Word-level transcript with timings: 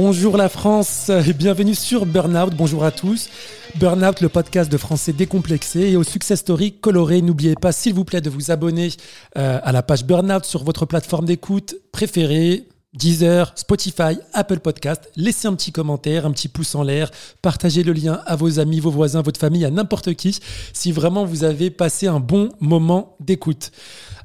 Bonjour 0.00 0.36
la 0.36 0.48
France 0.48 1.08
et 1.08 1.32
bienvenue 1.32 1.74
sur 1.74 2.06
Burnout. 2.06 2.54
Bonjour 2.54 2.84
à 2.84 2.92
tous. 2.92 3.28
Burnout, 3.74 4.20
le 4.20 4.28
podcast 4.28 4.70
de 4.70 4.76
français 4.76 5.12
décomplexé 5.12 5.90
et 5.90 5.96
au 5.96 6.04
success 6.04 6.38
story 6.38 6.74
coloré. 6.74 7.20
N'oubliez 7.20 7.56
pas, 7.56 7.72
s'il 7.72 7.94
vous 7.94 8.04
plaît, 8.04 8.20
de 8.20 8.30
vous 8.30 8.52
abonner 8.52 8.90
euh, 9.36 9.58
à 9.60 9.72
la 9.72 9.82
page 9.82 10.04
Burnout 10.04 10.44
sur 10.44 10.62
votre 10.62 10.86
plateforme 10.86 11.24
d'écoute 11.24 11.74
préférée. 11.90 12.68
Deezer, 12.98 13.52
Spotify, 13.54 14.18
Apple 14.32 14.58
Podcast. 14.58 15.08
Laissez 15.14 15.46
un 15.46 15.54
petit 15.54 15.70
commentaire, 15.70 16.26
un 16.26 16.32
petit 16.32 16.48
pouce 16.48 16.74
en 16.74 16.82
l'air. 16.82 17.12
Partagez 17.42 17.84
le 17.84 17.92
lien 17.92 18.20
à 18.26 18.34
vos 18.34 18.58
amis, 18.58 18.80
vos 18.80 18.90
voisins, 18.90 19.22
votre 19.22 19.38
famille, 19.38 19.64
à 19.64 19.70
n'importe 19.70 20.14
qui, 20.14 20.40
si 20.72 20.90
vraiment 20.90 21.24
vous 21.24 21.44
avez 21.44 21.70
passé 21.70 22.08
un 22.08 22.18
bon 22.18 22.48
moment 22.58 23.16
d'écoute. 23.20 23.70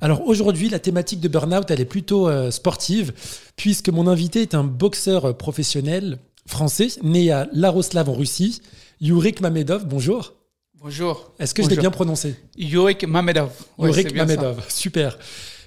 Alors 0.01 0.25
aujourd'hui, 0.25 0.69
la 0.69 0.79
thématique 0.79 1.19
de 1.19 1.27
Burnout, 1.27 1.69
elle 1.69 1.81
est 1.81 1.85
plutôt 1.85 2.27
euh, 2.27 2.49
sportive, 2.49 3.13
puisque 3.55 3.89
mon 3.89 4.07
invité 4.07 4.41
est 4.41 4.55
un 4.55 4.63
boxeur 4.63 5.37
professionnel 5.37 6.17
français, 6.47 6.87
né 7.03 7.31
à 7.31 7.47
Laroslav 7.53 8.09
en 8.09 8.13
Russie. 8.13 8.59
Yurik 8.99 9.39
Mamedov, 9.41 9.85
bonjour. 9.85 10.33
Bonjour. 10.81 11.31
Est-ce 11.37 11.53
que 11.53 11.61
je 11.61 11.69
l'ai 11.69 11.77
bien 11.77 11.91
prononcé? 11.91 12.35
Yurik 12.57 13.07
Mamedov. 13.07 13.51
Yurik 13.77 14.15
Mamedov, 14.15 14.63
super. 14.67 15.19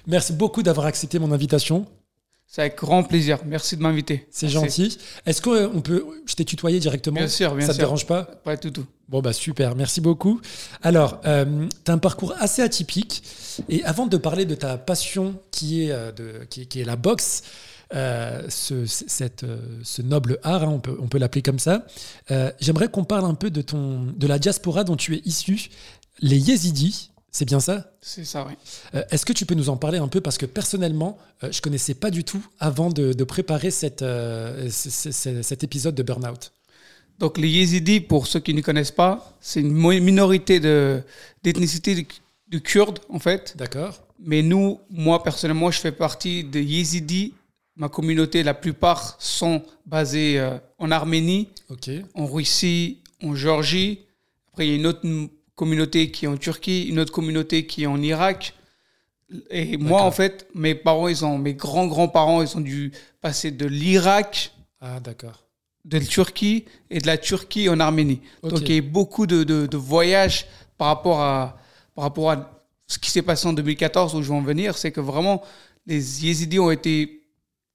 Merci 0.07 0.33
beaucoup 0.33 0.61
d'avoir 0.61 0.87
accepté 0.87 1.19
mon 1.19 1.31
invitation. 1.31 1.85
C'est 2.49 2.61
avec 2.61 2.77
grand 2.77 3.03
plaisir. 3.03 3.39
Merci 3.45 3.75
de 3.75 3.81
m'inviter. 3.81 4.25
C'est 4.31 4.47
gentil. 4.47 4.97
Est-ce 5.25 5.41
qu'on 5.41 5.81
peut. 5.81 6.05
Je 6.25 6.33
t'ai 6.33 6.45
tutoyé 6.45 6.79
directement? 6.79 7.17
Bien 7.17 7.27
sûr, 7.27 7.53
bien 7.53 7.67
Ça 7.67 7.73
sûr. 7.73 7.79
te 7.81 7.85
dérange 7.85 8.07
pas? 8.07 8.23
Pas 8.23 8.55
du 8.55 8.71
tout. 8.71 8.85
Bon, 9.09 9.21
bah 9.21 9.33
super. 9.33 9.75
Merci 9.75 9.99
beaucoup. 10.01 10.39
Alors, 10.81 11.19
euh, 11.25 11.67
tu 11.83 11.91
as 11.91 11.93
un 11.93 11.97
parcours 11.97 12.33
assez 12.39 12.61
atypique. 12.61 13.21
Et 13.69 13.83
avant 13.83 14.07
de 14.07 14.15
parler 14.17 14.45
de 14.45 14.55
ta 14.55 14.77
passion 14.77 15.35
qui 15.51 15.83
est, 15.83 15.91
euh, 15.91 16.11
de, 16.13 16.45
qui, 16.49 16.61
est- 16.61 16.65
qui 16.67 16.79
est 16.79 16.85
la 16.85 16.95
boxe, 16.95 17.43
euh, 17.93 18.43
ce, 18.49 18.85
cette, 18.85 19.43
euh, 19.43 19.57
ce 19.83 20.01
noble 20.01 20.39
art, 20.43 20.63
hein, 20.63 20.69
on 20.71 20.79
peut, 20.79 20.97
on 21.01 21.07
peut 21.07 21.17
l'appeler 21.17 21.41
comme 21.41 21.59
ça, 21.59 21.85
euh, 22.31 22.51
j'aimerais 22.59 22.89
qu'on 22.89 23.03
parle 23.05 23.25
un 23.25 23.33
peu 23.33 23.49
de, 23.49 23.61
ton, 23.61 24.05
de 24.15 24.27
la 24.27 24.39
diaspora 24.39 24.83
dont 24.83 24.95
tu 24.95 25.15
es 25.15 25.21
issu, 25.25 25.69
les 26.21 26.37
Yézidis. 26.37 27.11
C'est 27.37 27.45
bien 27.45 27.59
ça? 27.59 27.91
C'est 28.01 28.25
ça, 28.25 28.47
oui. 28.49 28.55
Euh, 28.95 29.03
Est-ce 29.11 29.23
que 29.23 29.31
tu 29.31 29.45
peux 29.45 29.53
nous 29.53 29.69
en 29.69 29.77
parler 29.77 29.99
un 29.99 30.07
peu? 30.07 30.21
Parce 30.21 30.39
que 30.39 30.47
personnellement, 30.47 31.19
euh, 31.43 31.51
je 31.51 31.61
connaissais 31.61 31.93
pas 31.93 32.09
du 32.09 32.23
tout 32.23 32.43
avant 32.59 32.89
de, 32.89 33.13
de 33.13 33.23
préparer 33.23 33.69
cette, 33.69 34.01
euh, 34.01 34.67
cet 34.71 35.63
épisode 35.63 35.93
de 35.93 36.01
Burnout. 36.01 36.51
Donc 37.19 37.37
les 37.37 37.47
Yézidis, 37.47 37.99
pour 37.99 38.25
ceux 38.25 38.39
qui 38.39 38.55
ne 38.55 38.61
connaissent 38.61 38.89
pas, 38.89 39.37
c'est 39.39 39.59
une 39.61 39.71
minorité 39.71 40.59
de- 40.59 41.03
d'ethnicité 41.43 41.93
de, 41.93 42.05
de 42.47 42.57
Kurdes, 42.57 42.97
en 43.07 43.19
fait. 43.19 43.53
D'accord 43.55 43.99
Mais 44.19 44.41
nous, 44.41 44.79
moi 44.89 45.21
personnellement, 45.21 45.69
je 45.69 45.79
fais 45.79 45.91
partie 45.91 46.43
des 46.43 46.63
Yézidis. 46.63 47.35
Ma 47.75 47.87
communauté, 47.87 48.41
la 48.41 48.55
plupart 48.55 49.15
sont 49.19 49.61
basés 49.85 50.43
en 50.79 50.89
Arménie, 50.89 51.49
en 52.15 52.25
Russie, 52.25 52.97
en 53.21 53.35
Géorgie. 53.35 53.99
Après, 54.49 54.65
il 54.65 54.71
y 54.71 54.73
a 54.73 54.77
une 54.77 54.87
autre 54.87 55.01
communauté 55.57 56.11
qui 56.11 56.23
est 56.25 56.27
en 56.29 56.37
Turquie, 56.37 56.83
une 56.85 56.99
autre 56.99 57.11
communauté 57.11 57.65
qui 57.65 57.83
est 57.83 57.87
en 57.87 58.01
Irak. 58.01 58.53
Et 59.49 59.75
moi, 59.75 60.03
en 60.03 60.11
fait, 60.11 60.47
mes 60.55 60.73
parents, 60.75 61.09
ils 61.09 61.25
ont, 61.25 61.37
mes 61.37 61.53
grands-grands-parents, 61.53 62.41
ils 62.43 62.55
ont 62.55 62.61
dû 62.61 62.93
passer 63.19 63.51
de 63.51 63.65
l'Irak, 63.65 64.53
Ah, 64.79 65.01
d'accord. 65.01 65.43
de 65.83 65.97
la 65.97 66.05
Turquie 66.05 66.63
et 66.89 66.99
de 66.99 67.07
la 67.07 67.17
Turquie 67.17 67.67
en 67.67 67.79
Arménie. 67.81 68.21
Donc, 68.43 68.61
il 68.61 68.69
y 68.69 68.73
a 68.75 68.77
eu 68.77 68.81
beaucoup 68.81 69.27
de, 69.27 69.43
de- 69.43 69.65
de 69.67 69.77
voyages 69.77 70.45
par 70.77 70.87
rapport 70.87 71.19
à, 71.19 71.57
par 71.93 72.03
rapport 72.03 72.31
à 72.31 72.63
ce 72.87 72.99
qui 72.99 73.09
s'est 73.11 73.21
passé 73.23 73.47
en 73.47 73.53
2014, 73.53 74.15
où 74.15 74.21
je 74.23 74.29
vais 74.29 74.33
en 74.35 74.41
venir. 74.41 74.77
C'est 74.77 74.91
que 74.93 75.01
vraiment, 75.01 75.43
les 75.85 76.23
Yézidis 76.25 76.59
ont 76.59 76.71
été, 76.71 77.23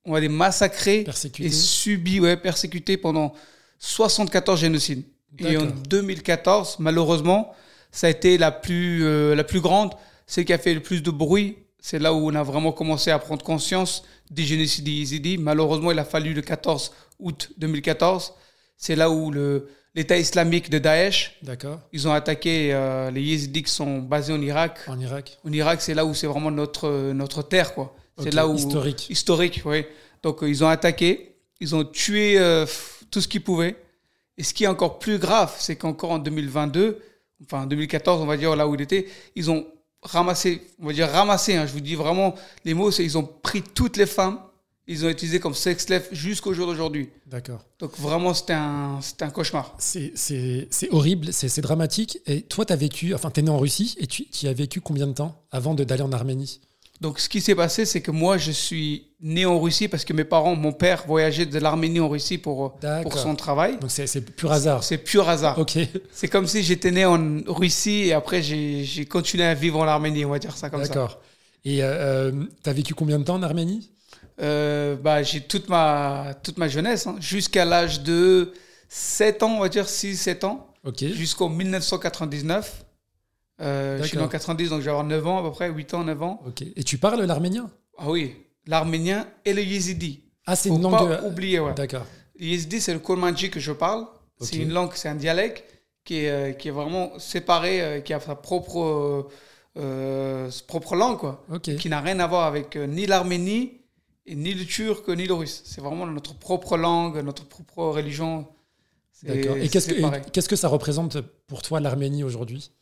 ont 0.06 0.16
été 0.16 0.28
massacrés 0.28 1.02
Persécuté. 1.04 1.48
et 1.48 1.50
subis, 1.50 2.20
ouais, 2.20 2.36
persécutés 2.38 2.96
pendant 2.96 3.34
74 3.78 4.58
génocides. 4.60 5.02
Et 5.38 5.56
en 5.58 5.62
D'accord. 5.66 5.76
2014, 5.88 6.76
malheureusement, 6.78 7.54
ça 7.92 8.08
a 8.08 8.10
été 8.10 8.36
la 8.38 8.50
plus, 8.50 9.04
euh, 9.04 9.34
la 9.36 9.44
plus 9.44 9.60
grande, 9.60 9.92
celle 10.26 10.44
qui 10.44 10.52
a 10.52 10.58
fait 10.58 10.74
le 10.74 10.80
plus 10.80 11.02
de 11.02 11.10
bruit. 11.12 11.58
C'est 11.80 11.98
là 12.00 12.12
où 12.12 12.28
on 12.30 12.34
a 12.34 12.42
vraiment 12.42 12.72
commencé 12.72 13.10
à 13.10 13.18
prendre 13.20 13.44
conscience 13.44 14.02
des 14.30 14.42
génocides 14.44 14.84
des 14.84 14.90
Yézidis. 14.92 15.38
Malheureusement, 15.38 15.90
il 15.92 15.98
a 15.98 16.04
fallu 16.04 16.32
le 16.32 16.40
14 16.42 16.92
août 17.20 17.50
2014. 17.58 18.32
C'est 18.76 18.96
là 18.96 19.10
où 19.10 19.30
le- 19.30 19.68
l'État 19.94 20.16
islamique 20.16 20.70
de 20.70 20.78
Daesh, 20.78 21.36
D'accord. 21.42 21.80
ils 21.92 22.08
ont 22.08 22.12
attaqué 22.12 22.72
euh, 22.72 23.10
les 23.10 23.20
Yézidis 23.22 23.62
qui 23.64 23.70
sont 23.70 23.98
basés 23.98 24.32
en 24.32 24.40
Irak. 24.40 24.78
En 24.88 24.98
Irak. 24.98 25.38
En 25.44 25.52
Irak, 25.52 25.82
c'est 25.82 25.94
là 25.94 26.04
où 26.06 26.14
c'est 26.14 26.26
vraiment 26.26 26.50
notre, 26.50 27.12
notre 27.12 27.42
terre, 27.42 27.74
quoi. 27.74 27.94
C'est 28.18 28.32
là 28.32 28.46
où 28.48 28.54
historique. 28.54 29.10
historique, 29.10 29.62
oui. 29.64 29.84
Donc 30.22 30.42
euh, 30.42 30.48
ils 30.48 30.62
ont 30.64 30.68
attaqué, 30.68 31.34
ils 31.60 31.74
ont 31.74 31.84
tué 31.84 32.38
tout 33.10 33.20
ce 33.20 33.28
qu'ils 33.28 33.42
pouvaient. 33.42 33.76
Et 34.38 34.44
ce 34.44 34.54
qui 34.54 34.64
est 34.64 34.68
encore 34.68 34.98
plus 34.98 35.18
grave, 35.18 35.54
c'est 35.58 35.76
qu'encore 35.76 36.12
en 36.12 36.18
2022, 36.18 36.98
enfin 37.44 37.62
en 37.62 37.66
2014, 37.66 38.20
on 38.22 38.26
va 38.26 38.36
dire 38.36 38.54
là 38.56 38.66
où 38.68 38.74
il 38.74 38.80
était, 38.80 39.06
ils 39.36 39.50
ont 39.50 39.66
ramassé, 40.02 40.62
on 40.80 40.86
va 40.86 40.92
dire 40.92 41.08
ramassé. 41.08 41.54
hein, 41.56 41.66
je 41.66 41.72
vous 41.72 41.80
dis 41.80 41.94
vraiment 41.94 42.34
les 42.64 42.74
mots, 42.74 42.90
c'est 42.90 43.04
ils 43.04 43.16
ont 43.18 43.24
pris 43.24 43.62
toutes 43.62 43.96
les 43.96 44.06
femmes, 44.06 44.38
ils 44.88 45.06
ont 45.06 45.08
utilisé 45.08 45.38
comme 45.38 45.54
sex 45.54 45.86
slave 45.86 46.08
jusqu'au 46.10 46.52
jour 46.54 46.66
d'aujourd'hui. 46.66 47.08
D'accord. 47.26 47.64
Donc 47.78 47.96
vraiment, 47.98 48.34
c'était 48.34 48.52
un, 48.52 49.00
c'était 49.00 49.24
un 49.24 49.30
cauchemar. 49.30 49.74
C'est 49.78 50.12
horrible, 50.90 51.32
c'est 51.32 51.60
dramatique. 51.60 52.18
Et 52.26 52.42
toi, 52.42 52.64
tu 52.64 52.72
as 52.72 52.76
vécu, 52.76 53.14
enfin, 53.14 53.30
tu 53.30 53.40
es 53.40 53.42
né 53.44 53.50
en 53.50 53.58
Russie 53.58 53.94
et 53.98 54.06
tu, 54.06 54.26
y 54.42 54.48
as 54.48 54.52
vécu 54.52 54.80
combien 54.80 55.06
de 55.06 55.12
temps 55.12 55.40
avant 55.52 55.74
d'aller 55.74 56.02
en 56.02 56.12
Arménie? 56.12 56.60
Donc, 57.02 57.18
ce 57.18 57.28
qui 57.28 57.40
s'est 57.40 57.56
passé, 57.56 57.84
c'est 57.84 58.00
que 58.00 58.12
moi, 58.12 58.38
je 58.38 58.52
suis 58.52 59.08
né 59.20 59.44
en 59.44 59.58
Russie 59.60 59.88
parce 59.88 60.04
que 60.04 60.12
mes 60.12 60.22
parents, 60.24 60.54
mon 60.54 60.72
père 60.72 61.02
voyageait 61.06 61.46
de 61.46 61.58
l'Arménie 61.58 61.98
en 61.98 62.08
Russie 62.08 62.38
pour, 62.38 62.76
D'accord. 62.80 63.10
pour 63.10 63.20
son 63.20 63.34
travail. 63.34 63.76
Donc 63.78 63.90
c'est 63.90 64.20
pur 64.20 64.50
hasard. 64.52 64.82
C'est 64.84 64.98
pur 64.98 65.28
hasard. 65.28 65.58
Ok. 65.58 65.78
C'est 66.12 66.28
comme 66.28 66.46
si 66.46 66.62
j'étais 66.62 66.92
né 66.92 67.04
en 67.04 67.40
Russie 67.46 68.04
et 68.06 68.12
après 68.12 68.40
j'ai 68.42 69.04
continué 69.06 69.44
à 69.44 69.54
vivre 69.54 69.80
en 69.80 69.86
Arménie, 69.86 70.24
on 70.24 70.30
va 70.30 70.38
dire 70.38 70.56
ça 70.56 70.70
comme 70.70 70.82
ça. 70.82 70.88
D'accord. 70.88 71.20
Et 71.64 71.78
tu 71.78 72.70
as 72.70 72.72
vécu 72.72 72.94
combien 72.94 73.18
de 73.18 73.24
temps 73.24 73.34
en 73.36 73.42
Arménie? 73.42 73.90
Euh, 74.40 74.96
bah, 74.96 75.22
j'ai 75.22 75.40
toute 75.40 75.68
ma, 75.68 76.34
toute 76.42 76.58
ma 76.58 76.68
jeunesse, 76.68 77.06
hein, 77.06 77.16
jusqu'à 77.20 77.64
l'âge 77.64 78.00
de 78.02 78.52
7 78.88 79.42
ans, 79.42 79.56
on 79.56 79.60
va 79.60 79.68
dire 79.68 79.86
6-7 79.86 80.44
ans, 80.44 80.66
Ok. 80.84 81.04
jusqu'en 81.12 81.48
1999. 81.48 82.84
Euh, 83.62 83.98
je 84.02 84.08
suis 84.08 84.16
né 84.16 84.22
en 84.22 84.26
D'accord. 84.26 84.40
90, 84.40 84.70
donc 84.70 84.80
je 84.80 84.84
vais 84.86 84.90
avoir 84.90 85.04
9 85.06 85.26
ans 85.26 85.38
à 85.38 85.42
peu 85.42 85.50
près, 85.52 85.70
8 85.70 85.94
ans, 85.94 86.04
9 86.04 86.22
ans. 86.22 86.40
Ok. 86.46 86.62
Et 86.74 86.82
tu 86.84 86.98
parles 86.98 87.22
l'arménien? 87.22 87.70
Ah 87.98 88.10
oui, 88.10 88.34
l'arménien 88.66 89.26
et 89.44 89.52
le 89.52 89.62
yézidi. 89.62 90.24
Ah, 90.46 90.56
c'est 90.56 90.68
une 90.70 90.82
langue. 90.82 90.92
pas 91.08 91.16
de- 91.22 91.26
oublier, 91.28 91.60
ouais. 91.60 91.74
D'accord. 91.74 92.04
Le 92.38 92.46
yézidi, 92.46 92.80
c'est 92.80 92.92
le 92.92 92.98
kurmanji 92.98 93.50
que 93.50 93.60
je 93.60 93.72
parle. 93.72 94.06
C'est 94.40 94.56
une 94.56 94.72
langue, 94.72 94.90
c'est 94.94 95.08
un 95.08 95.14
dialecte 95.14 95.62
qui 96.04 96.16
est, 96.24 96.30
euh, 96.30 96.52
qui 96.52 96.66
est 96.66 96.72
vraiment 96.72 97.16
séparé, 97.20 97.80
euh, 97.80 98.00
qui 98.00 98.12
a 98.12 98.18
sa 98.18 98.34
propre, 98.34 98.80
euh, 98.80 99.28
euh, 99.78 100.50
sa 100.50 100.64
propre 100.64 100.96
langue, 100.96 101.18
quoi. 101.18 101.44
Ok. 101.52 101.76
Qui 101.76 101.88
n'a 101.88 102.00
rien 102.00 102.18
à 102.18 102.26
voir 102.26 102.46
avec 102.46 102.74
euh, 102.74 102.86
ni 102.88 103.06
l'Arménie, 103.06 103.82
ni 104.26 104.54
le 104.54 104.64
turc, 104.64 105.08
ni 105.10 105.26
le 105.28 105.34
russe. 105.34 105.62
C'est 105.64 105.80
vraiment 105.80 106.04
notre 106.06 106.34
propre 106.36 106.76
langue, 106.76 107.18
notre 107.22 107.44
propre 107.46 107.84
religion. 107.84 108.48
D'accord. 109.22 109.54
Qu'est-ce 109.70 109.92
et 109.92 110.02
qu'est-ce 110.32 110.48
que 110.48 110.56
ça 110.56 110.66
représente 110.66 111.20
pour 111.46 111.62
toi 111.62 111.78
l'Arménie 111.78 112.24
aujourd'hui? 112.24 112.72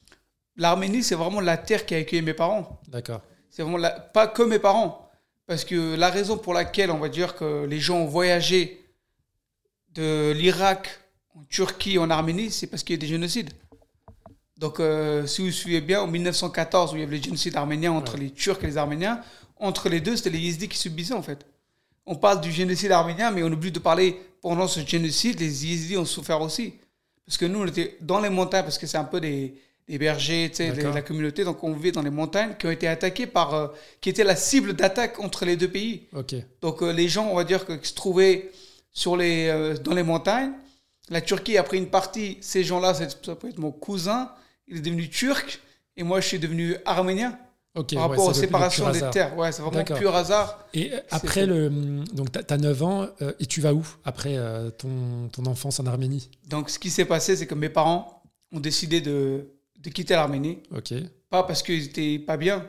L'Arménie, 0.60 1.02
c'est 1.02 1.14
vraiment 1.14 1.40
la 1.40 1.56
terre 1.56 1.86
qui 1.86 1.94
a 1.94 1.98
accueilli 1.98 2.20
mes 2.22 2.34
parents. 2.34 2.78
D'accord. 2.86 3.22
C'est 3.48 3.62
vraiment 3.62 3.78
la- 3.78 3.98
pas 3.98 4.26
que 4.26 4.42
mes 4.42 4.58
parents. 4.58 5.10
Parce 5.46 5.64
que 5.64 5.96
la 5.96 6.10
raison 6.10 6.36
pour 6.36 6.52
laquelle 6.52 6.90
on 6.90 6.98
va 6.98 7.08
dire 7.08 7.34
que 7.34 7.64
les 7.64 7.80
gens 7.80 7.96
ont 8.00 8.06
voyagé 8.06 8.84
de 9.94 10.32
l'Irak 10.36 11.00
en 11.34 11.42
Turquie, 11.48 11.98
en 11.98 12.10
Arménie, 12.10 12.50
c'est 12.50 12.66
parce 12.66 12.82
qu'il 12.84 12.94
y 12.94 12.98
a 12.98 13.00
des 13.00 13.06
génocides. 13.06 13.50
Donc, 14.58 14.78
euh, 14.80 15.26
si 15.26 15.40
vous 15.42 15.50
souvenez 15.50 15.80
bien, 15.80 16.02
en 16.02 16.06
1914, 16.06 16.92
où 16.92 16.96
il 16.96 17.00
y 17.00 17.02
avait 17.04 17.16
les 17.16 17.22
génocides 17.22 17.56
arméniens 17.56 17.92
entre 17.92 18.18
les 18.18 18.30
Turcs 18.30 18.58
et 18.62 18.66
les 18.66 18.76
Arméniens, 18.76 19.22
entre 19.56 19.88
les 19.88 20.00
deux, 20.02 20.14
c'était 20.16 20.28
les 20.30 20.38
Yézidis 20.40 20.68
qui 20.68 20.76
subissaient 20.78 21.14
en 21.14 21.22
fait. 21.22 21.46
On 22.04 22.16
parle 22.16 22.42
du 22.42 22.52
génocide 22.52 22.92
arménien, 22.92 23.30
mais 23.30 23.42
on 23.42 23.46
oublie 23.46 23.72
de 23.72 23.78
parler 23.78 24.20
pendant 24.42 24.68
ce 24.68 24.80
génocide, 24.80 25.40
les 25.40 25.66
Yézidis 25.66 25.96
ont 25.96 26.04
souffert 26.04 26.42
aussi. 26.42 26.74
Parce 27.26 27.38
que 27.38 27.46
nous, 27.46 27.60
on 27.62 27.66
était 27.66 27.96
dans 28.02 28.20
les 28.20 28.28
montagnes, 28.28 28.64
parce 28.64 28.76
que 28.78 28.86
c'est 28.86 28.98
un 28.98 29.04
peu 29.04 29.20
des, 29.20 29.54
D'accord. 29.98 30.94
la 30.94 31.02
communauté, 31.02 31.44
donc 31.44 31.62
on 31.64 31.72
vivait 31.72 31.92
dans 31.92 32.02
les 32.02 32.10
montagnes 32.10 32.54
qui 32.58 32.66
ont 32.66 32.70
été 32.70 32.86
attaquées 32.86 33.26
par. 33.26 33.54
euh, 33.54 33.68
qui 34.00 34.08
étaient 34.08 34.24
la 34.24 34.36
cible 34.36 34.74
d'attaque 34.74 35.18
entre 35.20 35.44
les 35.44 35.56
deux 35.56 35.68
pays. 35.68 36.06
Donc 36.62 36.82
euh, 36.82 36.92
les 36.92 37.08
gens, 37.08 37.28
on 37.30 37.36
va 37.36 37.44
dire, 37.44 37.66
que, 37.66 37.72
qui 37.72 37.88
se 37.88 37.94
trouvaient 37.94 38.50
sur 38.92 39.16
les, 39.16 39.48
euh, 39.48 39.76
dans 39.76 39.94
les 39.94 40.02
montagnes. 40.02 40.52
La 41.08 41.20
Turquie 41.20 41.58
a 41.58 41.62
pris 41.62 41.78
une 41.78 41.88
partie. 41.88 42.38
Ces 42.40 42.62
gens-là, 42.62 42.94
ça 42.94 43.34
peut 43.34 43.48
être 43.48 43.58
mon 43.58 43.72
cousin. 43.72 44.30
Il 44.68 44.78
est 44.78 44.80
devenu 44.80 45.08
turc. 45.08 45.60
Et 45.96 46.02
moi, 46.02 46.20
je 46.20 46.28
suis 46.28 46.38
devenu 46.38 46.76
arménien. 46.84 47.36
Ok. 47.76 47.94
par 47.94 48.04
ouais, 48.04 48.10
rapport 48.10 48.26
aux 48.26 48.34
séparations 48.34 48.90
des 48.90 49.00
terres. 49.10 49.36
Ouais, 49.36 49.52
c'est 49.52 49.62
vraiment 49.62 49.84
pur 49.84 50.14
hasard. 50.14 50.66
Et 50.74 50.92
après 51.10 51.46
le. 51.46 51.68
Donc, 52.12 52.32
tu 52.32 52.38
as 52.52 52.56
9 52.56 52.82
ans 52.82 53.06
euh, 53.22 53.32
et 53.38 53.46
tu 53.46 53.60
vas 53.60 53.74
où 53.74 53.86
après 54.04 54.36
euh, 54.36 54.70
ton, 54.70 55.28
ton 55.32 55.46
enfance 55.46 55.78
en 55.78 55.86
Arménie? 55.86 56.30
Donc, 56.48 56.70
ce 56.70 56.78
qui 56.78 56.90
s'est 56.90 57.04
passé, 57.04 57.36
c'est 57.36 57.46
que 57.46 57.54
mes 57.54 57.68
parents 57.68 58.22
ont 58.52 58.60
décidé 58.60 59.00
de, 59.00 59.46
de 59.80 59.90
quitter 59.90 60.14
l'Arménie. 60.14 60.62
Ok. 60.74 60.92
Pas 61.28 61.42
parce 61.44 61.62
qu'ils 61.62 61.84
étaient 61.86 62.18
pas 62.18 62.36
bien. 62.36 62.66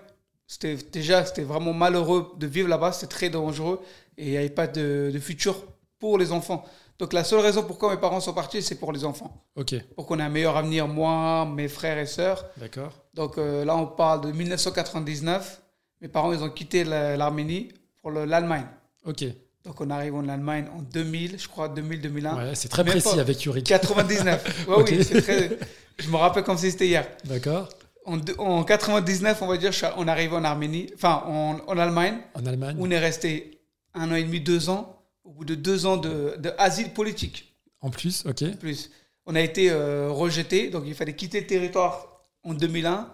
C'était 0.47 0.75
déjà, 0.91 1.25
c'était 1.25 1.43
vraiment 1.43 1.73
malheureux 1.73 2.33
de 2.37 2.47
vivre 2.47 2.67
là-bas. 2.67 2.91
C'était 2.91 3.07
très 3.13 3.29
dangereux 3.29 3.79
et 4.17 4.25
il 4.25 4.31
n'y 4.31 4.37
avait 4.37 4.49
pas 4.49 4.67
de, 4.67 5.09
de 5.13 5.19
futur 5.19 5.63
pour 5.99 6.17
les 6.17 6.31
enfants. 6.31 6.65
Donc 6.99 7.13
la 7.13 7.23
seule 7.23 7.39
raison 7.39 7.63
pourquoi 7.63 7.89
mes 7.95 7.99
parents 7.99 8.19
sont 8.19 8.33
partis, 8.33 8.61
c'est 8.61 8.75
pour 8.75 8.91
les 8.91 9.03
enfants. 9.05 9.43
Ok, 9.55 9.73
Pour 9.95 10.05
qu'on 10.05 10.19
ait 10.19 10.23
un 10.23 10.29
meilleur 10.29 10.55
avenir, 10.57 10.87
moi, 10.87 11.45
mes 11.45 11.67
frères 11.67 11.97
et 11.97 12.05
sœurs. 12.05 12.45
d'accord. 12.57 12.93
Donc 13.15 13.37
euh, 13.37 13.65
là, 13.65 13.75
on 13.75 13.87
parle 13.87 14.21
de 14.21 14.31
1999. 14.31 15.61
Mes 16.01 16.07
parents, 16.07 16.31
ils 16.33 16.43
ont 16.43 16.49
quitté 16.49 16.83
la- 16.83 17.17
l'Arménie 17.17 17.69
pour 18.01 18.11
le- 18.11 18.25
l'Allemagne. 18.25 18.65
Ok. 19.05 19.23
Donc 19.63 19.79
on 19.79 19.89
arrive 19.89 20.15
en 20.15 20.27
Allemagne 20.27 20.65
en 20.75 20.81
2000, 20.81 21.39
je 21.39 21.47
crois, 21.47 21.69
2000-2001. 21.69 22.35
Ouais, 22.35 22.55
c'est 22.55 22.67
très 22.67 22.83
Même 22.83 22.91
précis 22.93 23.15
pas. 23.15 23.21
avec 23.21 23.43
Yuri. 23.43 23.63
99. 23.63 24.65
Ouais, 24.67 24.75
Ok. 24.75 24.89
oui, 24.91 25.03
c'est 25.03 25.21
très... 25.21 25.57
Je 26.01 26.09
me 26.09 26.15
rappelle 26.17 26.43
comme 26.43 26.57
si 26.57 26.71
c'était 26.71 26.87
hier. 26.87 27.07
D'accord. 27.25 27.69
En, 28.05 28.19
en 28.39 28.63
99, 28.63 29.41
on 29.41 29.47
va 29.47 29.57
dire, 29.57 29.71
on 29.97 30.07
arrive 30.07 30.33
en 30.33 30.43
Arménie, 30.43 30.89
enfin 30.95 31.23
en, 31.27 31.59
en 31.67 31.77
Allemagne, 31.77 32.17
En 32.33 32.45
Allemagne. 32.45 32.75
où 32.79 32.85
on 32.87 32.91
est 32.91 32.97
resté 32.99 33.59
un 33.93 34.11
an 34.11 34.15
et 34.15 34.23
demi, 34.23 34.39
deux 34.41 34.69
ans. 34.69 34.97
Au 35.23 35.29
bout 35.31 35.45
de 35.45 35.53
deux 35.53 35.85
ans 35.85 35.97
de, 35.97 36.35
de 36.39 36.51
asile 36.57 36.93
politique, 36.93 37.53
En 37.81 37.91
plus, 37.91 38.25
ok. 38.25 38.57
plus. 38.57 38.89
On 39.27 39.35
a 39.35 39.41
été 39.41 39.69
euh, 39.69 40.09
rejeté, 40.09 40.69
donc 40.71 40.83
il 40.87 40.95
fallait 40.95 41.15
quitter 41.15 41.41
le 41.41 41.45
territoire 41.47 42.23
en 42.43 42.55
2001. 42.55 43.07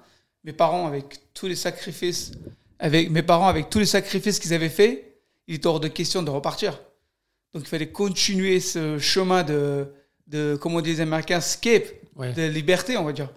Mes 0.46 0.54
parents, 0.54 0.88
avec 0.88 1.20
tous 1.34 1.48
les 1.48 1.56
sacrifices, 1.58 2.32
avec 2.80 3.10
mes 3.12 3.24
parents, 3.24 3.48
avec 3.50 3.70
tous 3.70 3.80
les 3.80 3.86
sacrifices 3.86 4.40
qu'ils 4.40 4.54
avaient 4.54 4.70
fait, 4.70 5.20
il 5.48 5.56
était 5.56 5.68
hors 5.68 5.82
de 5.82 5.90
question 5.90 6.24
de 6.24 6.30
repartir. 6.30 6.80
Donc 7.54 7.64
il 7.64 7.68
fallait 7.68 7.90
continuer 7.90 8.62
ce 8.62 8.98
chemin 9.00 9.44
de, 9.44 9.88
de 10.28 10.58
comment 10.60 10.78
on 10.78 10.82
dit 10.82 10.92
les 10.92 11.02
Américains, 11.02 11.40
escape, 11.40 11.84
Ouais. 12.18 12.34
de 12.34 12.44
liberté, 12.48 12.98
on 12.98 13.04
va 13.04 13.14
dire. 13.14 13.30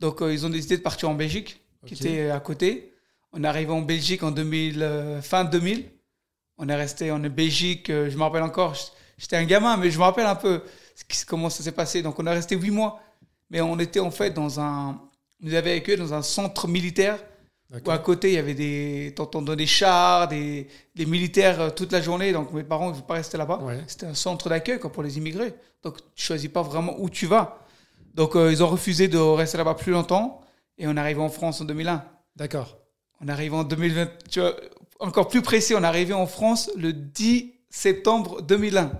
Donc 0.00 0.20
euh, 0.22 0.32
ils 0.32 0.44
ont 0.44 0.50
décidé 0.50 0.76
de 0.76 0.82
partir 0.82 1.08
en 1.08 1.14
Belgique, 1.14 1.60
qui 1.86 1.94
était 1.94 2.30
à 2.30 2.40
côté. 2.40 2.92
On 3.32 3.42
est 3.44 3.46
arrivé 3.46 3.70
en 3.72 3.82
Belgique 3.82 4.22
en 4.22 4.30
2000, 4.30 4.82
euh, 4.82 5.22
fin 5.22 5.44
2000. 5.44 5.84
On 6.58 6.68
est 6.68 6.74
resté 6.74 7.10
en 7.10 7.18
Belgique, 7.20 7.90
euh, 7.90 8.08
je 8.10 8.16
me 8.16 8.22
rappelle 8.22 8.42
encore, 8.42 8.74
j'étais 9.18 9.36
un 9.36 9.44
gamin, 9.44 9.76
mais 9.76 9.90
je 9.90 9.98
me 9.98 10.04
rappelle 10.04 10.26
un 10.26 10.34
peu 10.34 10.62
ce 10.94 11.04
qui- 11.04 11.24
comment 11.26 11.50
ça 11.50 11.62
s'est 11.62 11.72
passé. 11.72 12.02
Donc 12.02 12.18
on 12.18 12.26
est 12.26 12.32
resté 12.32 12.56
huit 12.56 12.70
mois. 12.70 13.00
Mais 13.50 13.60
on 13.60 13.78
était 13.78 14.00
en 14.00 14.10
fait 14.10 14.30
dans 14.30 14.58
un... 14.58 15.00
Nous 15.40 15.54
avions 15.54 15.70
avec 15.70 15.88
eux 15.90 15.96
dans 15.96 16.12
un 16.14 16.22
centre 16.22 16.66
militaire 16.66 17.18
où 17.84 17.90
à 17.90 17.98
côté 17.98 18.30
il 18.30 18.34
y 18.34 18.38
avait 18.38 18.54
des... 18.54 19.12
T'entendais 19.14 19.54
des 19.54 19.66
chars, 19.66 20.26
des, 20.28 20.66
des 20.94 21.06
militaires 21.06 21.74
toute 21.74 21.92
la 21.92 22.00
journée. 22.00 22.32
Donc 22.32 22.52
mes 22.52 22.64
parents 22.64 22.88
ne 22.90 22.94
veulent 22.94 23.04
pas 23.06 23.14
rester 23.14 23.36
là-bas. 23.38 23.58
Ouais. 23.62 23.84
C'était 23.86 24.06
un 24.06 24.14
centre 24.14 24.48
d'accueil 24.48 24.78
pour 24.80 25.02
les 25.02 25.16
immigrés. 25.18 25.54
Donc 25.82 25.98
tu 26.16 26.24
choisis 26.24 26.48
pas 26.50 26.62
vraiment 26.62 26.96
où 26.98 27.08
tu 27.10 27.26
vas. 27.26 27.65
Donc 28.16 28.34
euh, 28.34 28.50
ils 28.50 28.62
ont 28.64 28.68
refusé 28.68 29.08
de 29.08 29.18
rester 29.18 29.58
là-bas 29.58 29.74
plus 29.74 29.92
longtemps. 29.92 30.40
Et 30.78 30.86
on 30.88 30.96
est 30.96 31.00
arrivé 31.00 31.20
en 31.20 31.28
France 31.28 31.60
en 31.60 31.64
2001. 31.64 32.04
D'accord. 32.36 32.76
On 33.20 33.28
arrive 33.28 33.54
en 33.54 33.64
2020. 33.64 34.08
Tu 34.30 34.40
vois, 34.40 34.54
encore 35.00 35.28
plus 35.28 35.42
précis, 35.42 35.74
on 35.74 35.82
est 35.82 35.86
arrivé 35.86 36.12
en 36.12 36.26
France 36.26 36.70
le 36.76 36.92
10 36.92 37.52
septembre 37.70 38.42
2001. 38.42 38.90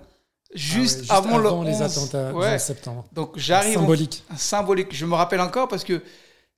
Juste, 0.55 1.05
Ah 1.09 1.21
ouais, 1.21 1.27
avant, 1.29 1.39
le 1.39 1.69
les 1.69 1.75
11. 1.77 1.83
attentats 1.83 2.33
Ouais. 2.35 2.55
11 2.55 2.61
septembre. 2.61 3.05
Donc 3.13 3.33
j'arrive. 3.37 3.77
en- 3.79 3.81
Symbolique. 3.81 4.25
symbolique. 4.37 4.95
Je 4.95 5.05
me 5.05 5.15
rappelle 5.15 5.41
encore 5.41 5.69
parce 5.69 5.85
que 5.85 6.03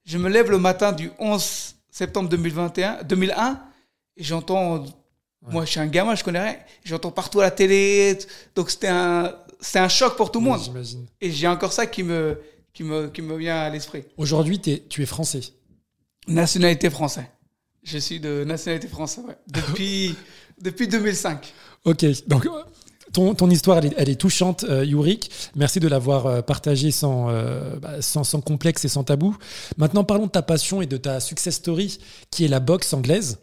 je 0.05 0.19
me 0.19 0.29
lève 0.29 0.51
le 0.51 0.59
matin 0.59 0.93
du 0.93 1.11
11 1.19 1.75
septembre 1.91 2.29
2021, 2.29 3.03
2001 3.05 3.61
et 4.17 4.23
j'entends. 4.25 4.85
Moi, 5.51 5.65
je 5.65 5.71
suis 5.71 5.81
un 5.81 5.87
gamin, 5.87 6.15
je 6.17 6.23
connais 6.25 6.41
rien. 6.43 6.57
J'entends 6.85 7.11
partout 7.13 7.41
à 7.41 7.45
la 7.45 7.51
télé. 7.51 8.19
Donc 8.55 8.71
c'était 8.71 8.89
un, 8.89 9.33
c'était 9.61 9.79
un 9.81 9.89
choc 9.89 10.17
pour 10.17 10.31
tout 10.31 10.41
le 10.41 10.47
monde. 10.47 10.61
J'imagine. 10.63 11.07
Et 11.21 11.31
j'ai 11.31 11.49
encore 11.49 11.73
ça 11.73 11.87
qui 11.87 12.03
me, 12.03 12.41
qui 12.73 12.85
me, 12.85 13.09
qui 13.09 13.23
me 13.23 13.37
vient 13.37 13.57
à 13.57 13.71
l'esprit. 13.71 14.05
Aujourd'hui, 14.17 14.61
tu 14.61 15.03
es 15.03 15.07
français. 15.07 15.41
Nationalité 16.27 16.91
française. 16.91 17.25
Je 17.83 17.99
suis 17.99 18.21
de 18.21 18.45
nationalité 18.45 18.89
française, 18.89 19.25
ouais. 19.27 19.37
Depuis, 19.49 20.15
depuis 20.61 20.89
2005. 20.89 21.53
Ok, 21.85 22.05
donc 22.27 22.47
ton, 23.13 23.35
ton 23.35 23.49
histoire, 23.51 23.79
elle 23.79 23.87
est, 23.87 23.95
elle 23.97 24.09
est 24.09 24.21
touchante, 24.21 24.65
euh, 24.65 24.85
Yurik. 24.85 25.31
Merci 25.57 25.81
de 25.81 25.89
l'avoir 25.89 26.27
euh, 26.27 26.43
partagée 26.43 26.91
sans, 26.91 27.31
euh, 27.31 27.77
bah, 27.77 28.03
sans, 28.03 28.25
sans 28.25 28.41
complexe 28.41 28.85
et 28.85 28.89
sans 28.89 29.05
tabou. 29.05 29.37
Maintenant, 29.77 30.05
parlons 30.05 30.27
de 30.27 30.31
ta 30.31 30.43
passion 30.43 30.83
et 30.83 30.87
de 30.87 30.97
ta 30.97 31.21
success 31.21 31.55
story, 31.57 31.99
qui 32.31 32.45
est 32.45 32.49
la 32.49 32.61
boxe 32.61 32.93
anglaise. 32.93 33.39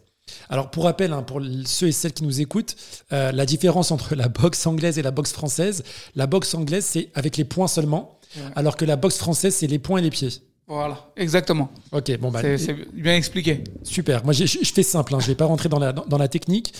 Alors, 0.48 0.70
pour 0.70 0.84
rappel, 0.84 1.12
hein, 1.12 1.22
pour 1.22 1.40
ceux 1.66 1.88
et 1.88 1.92
celles 1.92 2.12
qui 2.12 2.24
nous 2.24 2.40
écoutent, 2.40 2.76
euh, 3.12 3.32
la 3.32 3.46
différence 3.46 3.90
entre 3.90 4.14
la 4.14 4.28
boxe 4.28 4.66
anglaise 4.66 4.98
et 4.98 5.02
la 5.02 5.10
boxe 5.10 5.32
française, 5.32 5.84
la 6.14 6.26
boxe 6.26 6.54
anglaise, 6.54 6.84
c'est 6.84 7.10
avec 7.14 7.36
les 7.36 7.44
poings 7.44 7.68
seulement, 7.68 8.18
Ouais. 8.36 8.42
alors 8.56 8.76
que 8.76 8.84
la 8.84 8.96
boxe 8.96 9.18
française, 9.18 9.54
c'est 9.54 9.68
les 9.68 9.78
poings 9.78 9.98
et 9.98 10.02
les 10.02 10.10
pieds. 10.10 10.30
Voilà, 10.68 11.10
exactement. 11.16 11.70
Ok, 11.92 12.18
bon, 12.18 12.32
bah, 12.32 12.40
C'est 12.42 12.74
bien 12.92 13.14
expliqué. 13.14 13.62
Super. 13.84 14.24
Moi, 14.24 14.32
je 14.32 14.44
fais 14.46 14.82
simple. 14.82 15.14
hein. 15.14 15.20
Je 15.20 15.28
vais 15.28 15.36
pas 15.36 15.44
rentrer 15.44 15.68
dans 15.68 15.78
la, 15.78 15.92
dans, 15.92 16.04
dans 16.06 16.18
la 16.18 16.26
technique. 16.26 16.74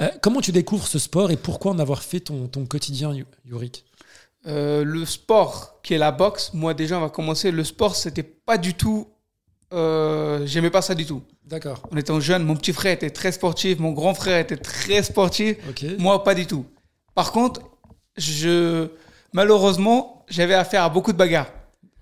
Euh, 0.00 0.08
comment 0.22 0.40
tu 0.40 0.52
découvres 0.52 0.86
ce 0.86 1.00
sport 1.00 1.32
et 1.32 1.36
pourquoi 1.36 1.72
en 1.72 1.80
avoir 1.80 2.04
fait 2.04 2.20
ton, 2.20 2.46
ton 2.46 2.64
quotidien, 2.66 3.12
Yurik? 3.44 3.84
Euh, 4.46 4.84
le 4.84 5.04
sport 5.04 5.80
qui 5.82 5.94
est 5.94 5.98
la 5.98 6.12
boxe, 6.12 6.50
moi 6.54 6.72
déjà 6.72 6.98
on 6.98 7.00
va 7.00 7.10
commencer. 7.10 7.50
Le 7.50 7.62
sport 7.64 7.94
c'était 7.96 8.22
pas 8.24 8.58
du 8.58 8.74
tout, 8.74 9.08
euh, 9.72 10.46
j'aimais 10.46 10.70
pas 10.70 10.82
ça 10.82 10.94
du 10.94 11.06
tout. 11.06 11.22
D'accord. 11.44 11.82
On 11.90 11.96
était 11.96 12.18
jeune, 12.20 12.44
mon 12.44 12.56
petit 12.56 12.72
frère 12.72 12.92
était 12.92 13.10
très 13.10 13.32
sportif, 13.32 13.78
mon 13.78 13.92
grand 13.92 14.14
frère 14.14 14.38
était 14.38 14.56
très 14.56 15.02
sportif, 15.02 15.56
moi 15.98 16.22
pas 16.24 16.34
du 16.34 16.46
tout. 16.46 16.66
Par 17.14 17.32
contre, 17.32 17.62
je 18.16 18.88
malheureusement 19.32 20.24
j'avais 20.28 20.54
affaire 20.54 20.82
à 20.82 20.88
beaucoup 20.88 21.12
de 21.12 21.16
bagarres. 21.16 21.50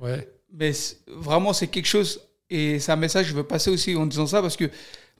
Ouais. 0.00 0.28
Mais 0.52 0.72
vraiment 1.08 1.52
c'est 1.52 1.68
quelque 1.68 1.86
chose 1.86 2.20
et 2.48 2.80
c'est 2.80 2.92
un 2.92 2.96
message 2.96 3.26
que 3.26 3.30
je 3.30 3.36
veux 3.36 3.44
passer 3.44 3.70
aussi 3.70 3.94
en 3.94 4.06
disant 4.06 4.26
ça 4.26 4.42
parce 4.42 4.56
que 4.56 4.68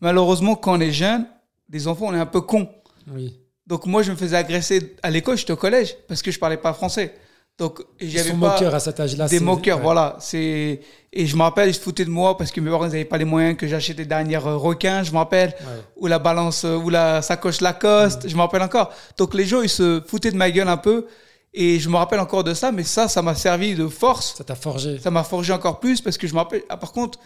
malheureusement 0.01 0.57
quand 0.57 0.77
on 0.77 0.81
est 0.81 0.93
jeune, 0.93 1.27
les 1.71 1.87
enfants 1.87 2.07
on 2.09 2.15
est 2.15 2.19
un 2.19 2.27
peu 2.27 2.41
cons. 2.41 2.69
Oui. 3.13 3.39
Donc 3.67 3.87
moi 3.87 4.03
je 4.03 4.11
me 4.11 4.17
faisais 4.17 4.37
agresser 4.37 4.97
à 5.03 5.11
l'école, 5.11 5.39
j'étais 5.39 5.53
au 5.53 5.57
collège 5.57 5.97
parce 6.09 6.23
que 6.23 6.31
je 6.31 6.39
parlais 6.39 6.57
pas 6.57 6.73
français. 6.73 7.15
Donc 7.61 7.83
j'avais 8.01 8.31
pas 8.31 8.37
moqueurs 8.37 8.75
à 8.75 8.81
cet 8.81 8.99
âge-là. 8.99 9.29
des 9.29 9.39
moqueurs, 9.39 9.77
ouais. 9.77 9.83
voilà. 9.83 10.17
C'est 10.19 10.81
et 11.13 11.27
je 11.27 11.37
me 11.37 11.43
rappelle, 11.43 11.69
ils 11.69 11.75
se 11.75 11.81
foutaient 11.81 12.05
de 12.07 12.11
moi 12.11 12.37
parce 12.39 12.51
que 12.51 12.61
mes 12.61 12.71
parents 12.71 12.85
n'avaient 12.87 13.05
pas 13.05 13.19
les 13.19 13.25
moyens 13.25 13.57
que 13.57 13.67
j'achète 13.69 13.97
des 13.99 14.07
dernières 14.07 14.47
euh, 14.47 14.57
requins, 14.57 15.03
je 15.03 15.13
me 15.13 15.19
rappelle, 15.19 15.51
Ouais. 15.61 15.83
ou 15.97 16.07
la 16.07 16.19
balance 16.19 16.65
euh, 16.65 16.77
ou 16.77 16.89
la 16.89 17.21
sacoche 17.21 17.61
Lacoste, 17.61 18.29
je 18.29 18.35
me 18.35 18.41
rappelle 18.41 18.63
encore. 18.63 18.91
Donc 19.19 19.35
les 19.35 19.45
gens 19.45 19.61
ils 19.63 19.69
se 19.69 20.03
foutaient 20.07 20.31
de 20.33 20.37
ma 20.39 20.51
gueule 20.51 20.69
un 20.69 20.77
peu 20.79 21.07
et 21.53 21.79
je 21.79 21.89
me 21.91 21.97
rappelle 21.97 22.21
encore 22.21 22.45
de 22.45 22.55
ça, 22.55 22.73
mais 22.73 22.83
ça, 22.85 23.09
ça 23.09 23.21
m'a 23.23 23.35
servi 23.35 23.75
de 23.75 23.87
force, 23.89 24.37
Ça 24.39 24.45
t'a 24.45 24.55
forgé. 24.55 24.99
ça 24.99 25.11
m'a 25.11 25.23
forgé 25.25 25.53
encore 25.53 25.81
plus 25.81 26.01
parce 26.01 26.17
que 26.17 26.27
je 26.27 26.33
me 26.33 26.39
rappelle. 26.39 26.63
Ah, 26.71 26.77
par 26.79 26.93
contre, 26.93 27.19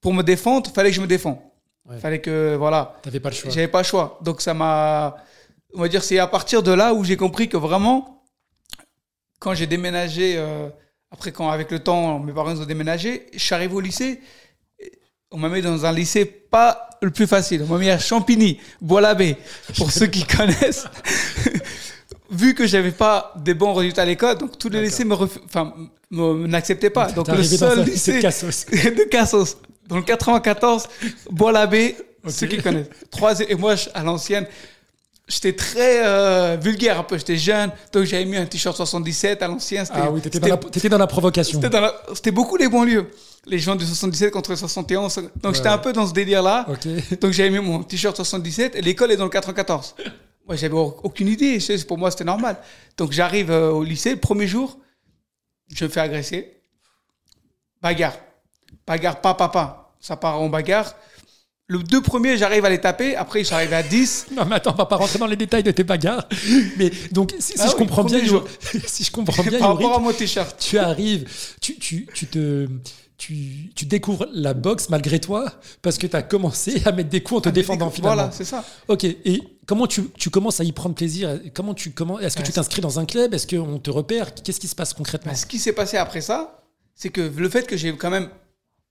pour 0.00 0.14
me 0.14 0.22
défendre, 0.22 0.70
fallait 0.72 0.88
que 0.90 0.96
je 0.96 1.00
me 1.02 1.06
défende. 1.06 1.36
Ouais. 1.88 1.98
Fallait 1.98 2.20
que 2.20 2.54
voilà. 2.56 2.94
T'avais 3.02 3.20
pas 3.20 3.28
le 3.30 3.34
choix. 3.34 3.50
J'avais 3.50 3.68
pas 3.68 3.78
le 3.80 3.84
choix. 3.84 4.18
Donc 4.22 4.40
ça 4.40 4.54
m'a. 4.54 5.16
On 5.74 5.80
va 5.82 5.88
dire, 5.88 6.02
c'est 6.02 6.18
à 6.18 6.26
partir 6.26 6.62
de 6.62 6.70
là 6.72 6.94
où 6.94 7.04
j'ai 7.04 7.16
compris 7.16 7.48
que 7.48 7.56
vraiment, 7.56 8.19
quand 9.40 9.54
j'ai 9.54 9.66
déménagé, 9.66 10.34
euh, 10.36 10.68
après, 11.10 11.32
quand 11.32 11.48
avec 11.50 11.70
le 11.72 11.80
temps, 11.80 12.20
mes 12.20 12.32
parents 12.32 12.54
ont 12.56 12.64
déménagé, 12.64 13.26
je 13.32 13.38
suis 13.38 13.54
arrivé 13.54 13.74
au 13.74 13.80
lycée. 13.80 14.20
On 15.32 15.38
m'a 15.38 15.48
mis 15.48 15.62
dans 15.62 15.84
un 15.86 15.92
lycée 15.92 16.24
pas 16.24 16.90
le 17.02 17.10
plus 17.10 17.26
facile. 17.26 17.64
On 17.68 17.72
m'a 17.72 17.78
mis 17.78 17.90
à 17.90 17.98
Champigny, 17.98 18.60
Bois-l'Abbé, 18.80 19.36
pour 19.76 19.90
ceux 19.90 20.06
qui 20.06 20.24
connaissent. 20.36 20.86
Vu 22.30 22.54
que 22.54 22.66
j'avais 22.66 22.92
pas 22.92 23.32
des 23.36 23.54
bons 23.54 23.74
résultats 23.74 24.02
à 24.02 24.04
l'école, 24.04 24.38
donc 24.38 24.56
tous 24.58 24.68
les 24.68 24.82
lycées 24.82 25.04
me, 25.04 25.14
enfin, 25.14 25.74
me- 26.10 26.46
n'acceptaient 26.46 26.90
pas. 26.90 27.10
Donc 27.10 27.26
le 27.28 27.42
seul 27.42 27.84
lycée 27.84 28.16
de 28.18 28.20
Cassos. 28.22 28.66
de 28.70 29.08
Cassos, 29.08 29.56
dans 29.88 29.96
le 29.96 30.02
94, 30.02 30.86
Bois-l'Abbé, 31.30 31.96
Ok. 32.24 32.30
ceux 32.30 32.46
qui 32.46 32.58
connaissent. 32.58 32.88
Trois, 33.10 33.40
et 33.40 33.54
moi, 33.56 33.74
à 33.94 34.02
l'ancienne, 34.04 34.46
j'étais 35.30 35.54
très 35.54 36.04
euh, 36.06 36.56
vulgaire 36.60 36.98
un 37.00 37.04
peu. 37.04 37.16
J'étais 37.16 37.38
jeune, 37.38 37.70
donc 37.92 38.04
j'avais 38.04 38.24
mis 38.26 38.36
un 38.36 38.44
t-shirt 38.46 38.76
77 38.76 39.42
à. 39.42 39.48
C'était, 39.58 39.80
Ah 39.92 40.10
oui, 40.10 40.20
t'étais 40.20 40.38
dans, 40.40 40.48
la, 40.48 40.56
t'étais 40.58 40.88
dans 40.88 40.98
la 40.98 41.06
provocation. 41.06 41.60
c'était 42.14 42.30
beaucoup 42.30 42.56
les 42.56 42.68
banlieues. 42.68 43.10
Les 43.46 43.58
gens 43.58 43.74
du 43.74 43.86
77 43.86 44.30
contre 44.32 44.50
les 44.50 44.56
71. 44.56 45.30
Donc 45.42 45.54
j'étais 45.54 45.68
un 45.68 45.78
peu 45.78 45.92
dans 45.94 46.06
ce 46.06 46.12
délire-là. 46.12 46.66
Donc 47.22 47.32
j'avais 47.32 47.48
mis 47.50 47.58
mon 47.60 47.82
t-shirt 47.82 48.14
77 48.14 48.76
et 48.76 48.82
l'école 48.82 49.12
est 49.12 49.16
dans 49.16 49.24
le 49.24 49.30
94. 49.30 49.94
Moi, 50.46 50.56
j'avais 50.56 50.74
au- 50.74 51.00
aucune 51.04 51.28
idée. 51.28 51.58
Pour 51.88 51.96
moi, 51.96 52.10
c'était 52.10 52.24
normal. 52.24 52.56
Donc 52.98 53.12
j'arrive 53.12 53.50
euh, 53.50 53.70
au 53.70 53.82
lycée, 53.82 54.10
le 54.10 54.20
premier 54.20 54.46
jour, 54.46 54.78
je 55.74 55.84
me 55.84 55.88
fais 55.90 56.00
agresser. 56.00 56.60
Bagarre. 57.80 58.16
Bagarre, 58.86 59.20
pas 59.20 59.34
papa. 59.34 59.92
Ça 60.00 60.16
part 60.16 60.40
en 60.40 60.48
bagarre. 60.48 60.94
Le 61.70 61.78
deux 61.84 62.02
premiers, 62.02 62.36
j'arrive 62.36 62.64
à 62.64 62.68
les 62.68 62.80
taper. 62.80 63.14
Après, 63.14 63.44
arrivé 63.52 63.76
à 63.76 63.84
10. 63.84 64.26
Non, 64.36 64.44
mais 64.44 64.56
attends, 64.56 64.72
on 64.72 64.76
va 64.76 64.86
pas 64.86 64.96
rentrer 64.96 65.20
dans 65.20 65.26
les 65.28 65.36
détails 65.36 65.62
de 65.62 65.70
tes 65.70 65.84
bagarres. 65.84 66.26
Mais 66.76 66.90
donc, 67.12 67.32
si, 67.38 67.52
si 67.52 67.58
Ah 67.60 67.68
je 67.70 67.76
comprends 67.76 68.02
bien, 68.02 68.24
jour. 68.24 68.42
Si 68.86 69.04
je 69.04 69.12
comprends 69.12 69.44
bien, 69.44 69.60
par 69.60 69.70
à 69.70 69.98
mon 70.00 70.12
t-shirt. 70.12 70.58
tu 70.58 70.78
arrives, 70.78 71.28
tu, 71.60 71.76
tu, 71.78 72.08
tu 72.12 72.26
te. 72.26 72.66
Tu, 73.16 73.70
tu 73.76 73.84
découvres 73.84 74.26
la 74.32 74.54
boxe 74.54 74.88
malgré 74.88 75.20
toi 75.20 75.44
parce 75.82 75.98
que 75.98 76.06
tu 76.06 76.16
as 76.16 76.22
commencé 76.22 76.80
à 76.86 76.90
mettre 76.92 77.10
des 77.10 77.22
coups 77.22 77.38
en 77.38 77.42
te 77.42 77.48
défendant 77.50 77.90
finalement. 77.90 78.14
Voilà, 78.16 78.32
c'est 78.32 78.46
ça. 78.46 78.64
Ok, 78.88 79.04
et 79.04 79.42
comment 79.66 79.86
tu, 79.86 80.08
tu 80.18 80.30
commences 80.30 80.58
à 80.58 80.64
y 80.64 80.72
prendre 80.72 80.94
plaisir? 80.94 81.38
Comment 81.54 81.74
tu 81.74 81.90
comment 81.90 82.18
Est-ce 82.18 82.34
que 82.34 82.40
Ouais, 82.40 82.46
tu 82.46 82.52
t'inscris 82.52 82.80
dans 82.80 82.98
un 82.98 83.04
club? 83.04 83.34
Est-ce 83.34 83.46
qu'on 83.46 83.78
te 83.78 83.90
repère? 83.90 84.32
Qu'est-ce 84.34 84.58
qui 84.58 84.68
se 84.68 84.74
passe 84.74 84.94
concrètement? 84.94 85.32
Bah, 85.32 85.36
ce 85.38 85.44
qui 85.44 85.58
s'est 85.58 85.74
passé 85.74 85.98
après 85.98 86.22
ça, 86.22 86.62
c'est 86.94 87.10
que 87.10 87.20
le 87.20 87.48
fait 87.50 87.66
que 87.66 87.76
j'ai 87.76 87.94
quand 87.94 88.10
même 88.10 88.30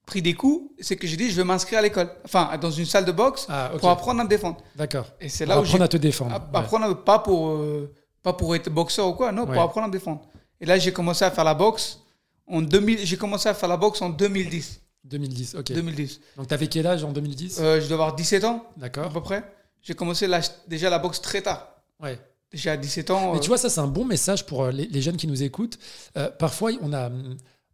pris 0.09 0.21
des 0.21 0.33
coups, 0.33 0.71
c'est 0.79 0.95
que 0.95 1.05
j'ai 1.07 1.15
dit 1.17 1.29
je 1.29 1.35
vais 1.35 1.43
m'inscrire 1.43 1.79
à 1.79 1.81
l'école. 1.81 2.09
Enfin, 2.25 2.57
dans 2.57 2.71
une 2.71 2.85
salle 2.85 3.05
de 3.05 3.11
boxe 3.11 3.45
Ah, 3.49 3.71
pour 3.79 3.89
apprendre 3.89 4.19
à 4.21 4.23
me 4.23 4.29
défendre. 4.29 4.57
D'accord. 4.75 5.05
Et 5.21 5.29
c'est 5.29 5.45
Pour 5.45 5.53
là 5.55 5.61
où 5.61 5.63
j'ai 5.65 5.69
apprendre 5.69 5.83
à 5.85 5.87
te 5.87 5.97
défendre. 5.97 6.33
à- 6.35 6.39
Ouais. 6.39 6.59
apprendre 6.65 7.03
pas 7.03 7.19
pour 7.19 7.49
euh, 7.49 7.93
Pas 8.21 8.33
pour 8.33 8.53
être 8.55 8.69
boxeur 8.69 9.07
ou 9.07 9.13
quoi, 9.13 9.31
non, 9.31 9.43
Ouais. 9.45 9.53
pour 9.53 9.61
apprendre 9.61 9.85
à 9.85 9.87
me 9.87 9.93
défendre. 9.93 10.21
Et 10.59 10.65
là, 10.65 10.77
j'ai 10.77 10.91
commencé 10.91 11.23
à 11.23 11.31
faire 11.31 11.45
la 11.45 11.53
boxe 11.53 11.99
en 12.47 12.61
2000. 12.61 12.99
J'ai 13.05 13.15
commencé 13.15 13.47
à 13.47 13.53
faire 13.53 13.69
la 13.69 13.77
boxe 13.77 14.01
en 14.01 14.09
2010. 14.09 14.81
2010, 15.05 15.55
ok. 15.55 15.71
2010. 15.71 16.19
Donc, 16.35 16.47
t'avais 16.47 16.67
quel 16.67 16.85
âge 16.85 17.03
en 17.05 17.11
2010 17.13 17.59
Euh, 17.61 17.79
je 17.79 17.85
dois 17.87 17.93
avoir 17.95 18.15
17 18.15 18.43
ans, 18.43 18.65
à 18.75 18.79
D'accord. 18.81 19.09
peu 19.09 19.21
près. 19.21 19.43
J'ai 19.81 19.93
commencé 19.93 20.27
la- 20.27 20.41
déjà 20.67 20.89
la 20.89 20.99
boxe 20.99 21.21
très 21.21 21.41
tard. 21.41 21.69
Ouais. 22.03 22.19
Déjà 22.51 22.73
à 22.73 22.77
17 22.77 23.09
ans. 23.09 23.31
Mais 23.31 23.37
euh, 23.37 23.41
tu 23.41 23.47
vois, 23.47 23.57
ça, 23.57 23.69
c'est 23.69 23.79
un 23.79 23.87
bon 23.87 24.03
message 24.03 24.45
pour 24.45 24.63
euh, 24.65 24.71
les, 24.71 24.87
les 24.87 25.01
jeunes 25.01 25.15
qui 25.17 25.27
nous 25.27 25.41
écoutent. 25.43 25.79
Euh, 26.17 26.29
parfois, 26.31 26.71
on 26.81 26.91
a. 26.91 27.09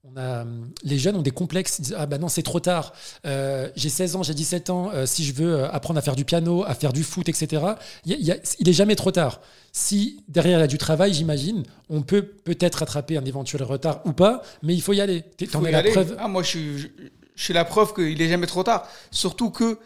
On 0.08 0.20
a, 0.22 0.46
les 0.84 1.00
jeunes 1.00 1.16
ont 1.16 1.24
des 1.24 1.32
complexes. 1.32 1.80
Ils 1.80 1.84
disent, 1.84 1.96
ah 1.98 2.06
ben 2.06 2.20
non, 2.22 2.28
c'est 2.28 2.44
trop 2.44 2.60
tard. 2.60 2.94
Euh, 3.26 3.70
j'ai 3.76 3.90
16 3.90 4.16
ans, 4.18 4.24
j'ai 4.24 4.36
17 4.36 4.70
ans. 4.70 4.92
euh, 4.94 5.08
si 5.08 5.24
je 5.26 5.34
veux 5.34 5.56
euh, 5.56 5.72
apprendre 5.72 5.98
à 5.98 6.02
faire 6.04 6.16
du 6.16 6.26
piano, 6.26 6.64
à 6.64 6.76
faire 6.76 6.94
du 6.94 7.04
foot, 7.04 7.28
etc., 7.28 7.64
il, 8.06 8.12
y 8.12 8.14
a- 8.14 8.18
il 8.20 8.26
y 8.26 8.32
a- 8.32 8.38
il 8.60 8.70
est 8.70 8.74
jamais 8.74 8.96
trop 8.96 9.10
tard. 9.12 9.42
Si 9.72 10.24
derrière 10.28 10.60
il 10.60 10.62
y 10.62 10.66
a 10.66 10.68
du 10.68 10.78
travail, 10.78 11.12
j'imagine, 11.14 11.64
on 11.90 12.04
peut 12.04 12.22
peut-être 12.22 12.76
rattraper 12.76 13.18
un 13.18 13.26
éventuel 13.26 13.64
retard 13.64 14.02
ou 14.06 14.14
pas, 14.14 14.44
mais 14.62 14.76
il 14.76 14.82
faut 14.82 14.94
y 14.94 15.02
aller. 15.02 15.24
T'en 15.52 15.66
es 15.66 15.72
la 15.72 15.80
aller. 15.80 15.92
preuve. 15.92 16.16
Ah, 16.20 16.28
moi, 16.28 16.44
je 16.44 16.50
suis, 16.50 16.78
je, 16.78 16.88
je 17.36 17.44
suis 17.44 17.54
la 17.54 17.66
preuve 17.66 17.94
qu'il 17.96 18.22
est 18.22 18.30
jamais 18.30 18.48
trop 18.48 18.62
tard. 18.64 18.88
Surtout 19.10 19.50
que, 19.50 19.80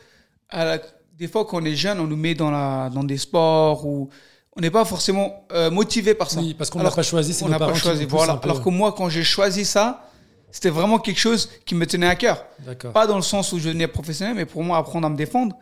à 0.50 0.66
la- 0.66 0.82
des 1.18 1.30
fois, 1.30 1.46
quand 1.46 1.62
on 1.62 1.66
est 1.66 1.76
jeune, 1.76 1.98
on 2.02 2.08
nous 2.08 2.18
met 2.18 2.36
dans, 2.36 2.52
la, 2.52 2.90
dans 2.94 3.06
des 3.06 3.18
sports 3.18 3.86
où 3.88 4.10
on 4.58 4.60
n'est 4.62 4.70
pas 4.72 4.84
forcément 4.84 5.46
euh, 5.54 5.72
motivé 5.72 6.14
par 6.14 6.30
ça. 6.30 6.42
Oui, 6.42 6.54
parce 6.56 6.70
qu'on 6.70 6.80
n'a 6.84 6.92
pas 6.92 7.04
choisi, 7.04 7.34
c'est 7.34 7.46
on 7.46 7.50
n'a 7.50 7.58
pas 7.58 7.74
choisi. 7.74 8.04
Voilà. 8.06 8.38
Alors 8.44 8.62
que 8.62 8.70
moi, 8.70 8.94
quand 8.98 9.08
j'ai 9.08 9.24
choisi 9.24 9.64
ça, 9.64 10.06
c'était 10.52 10.70
vraiment 10.70 11.00
quelque 11.00 11.20
chose 11.20 11.50
qui 11.66 11.76
me 11.76 11.86
tenait 11.86 12.08
à 12.08 12.16
cœur. 12.16 12.46
Pas 12.92 13.08
dans 13.08 13.16
le 13.16 13.22
sens 13.22 13.52
où 13.54 13.60
je 13.60 13.68
devenais 13.68 13.88
professionnel, 13.88 14.36
mais 14.36 14.46
pour 14.46 14.64
moi, 14.64 14.78
apprendre 14.78 15.06
à 15.08 15.10
me 15.10 15.16
défendre. 15.18 15.56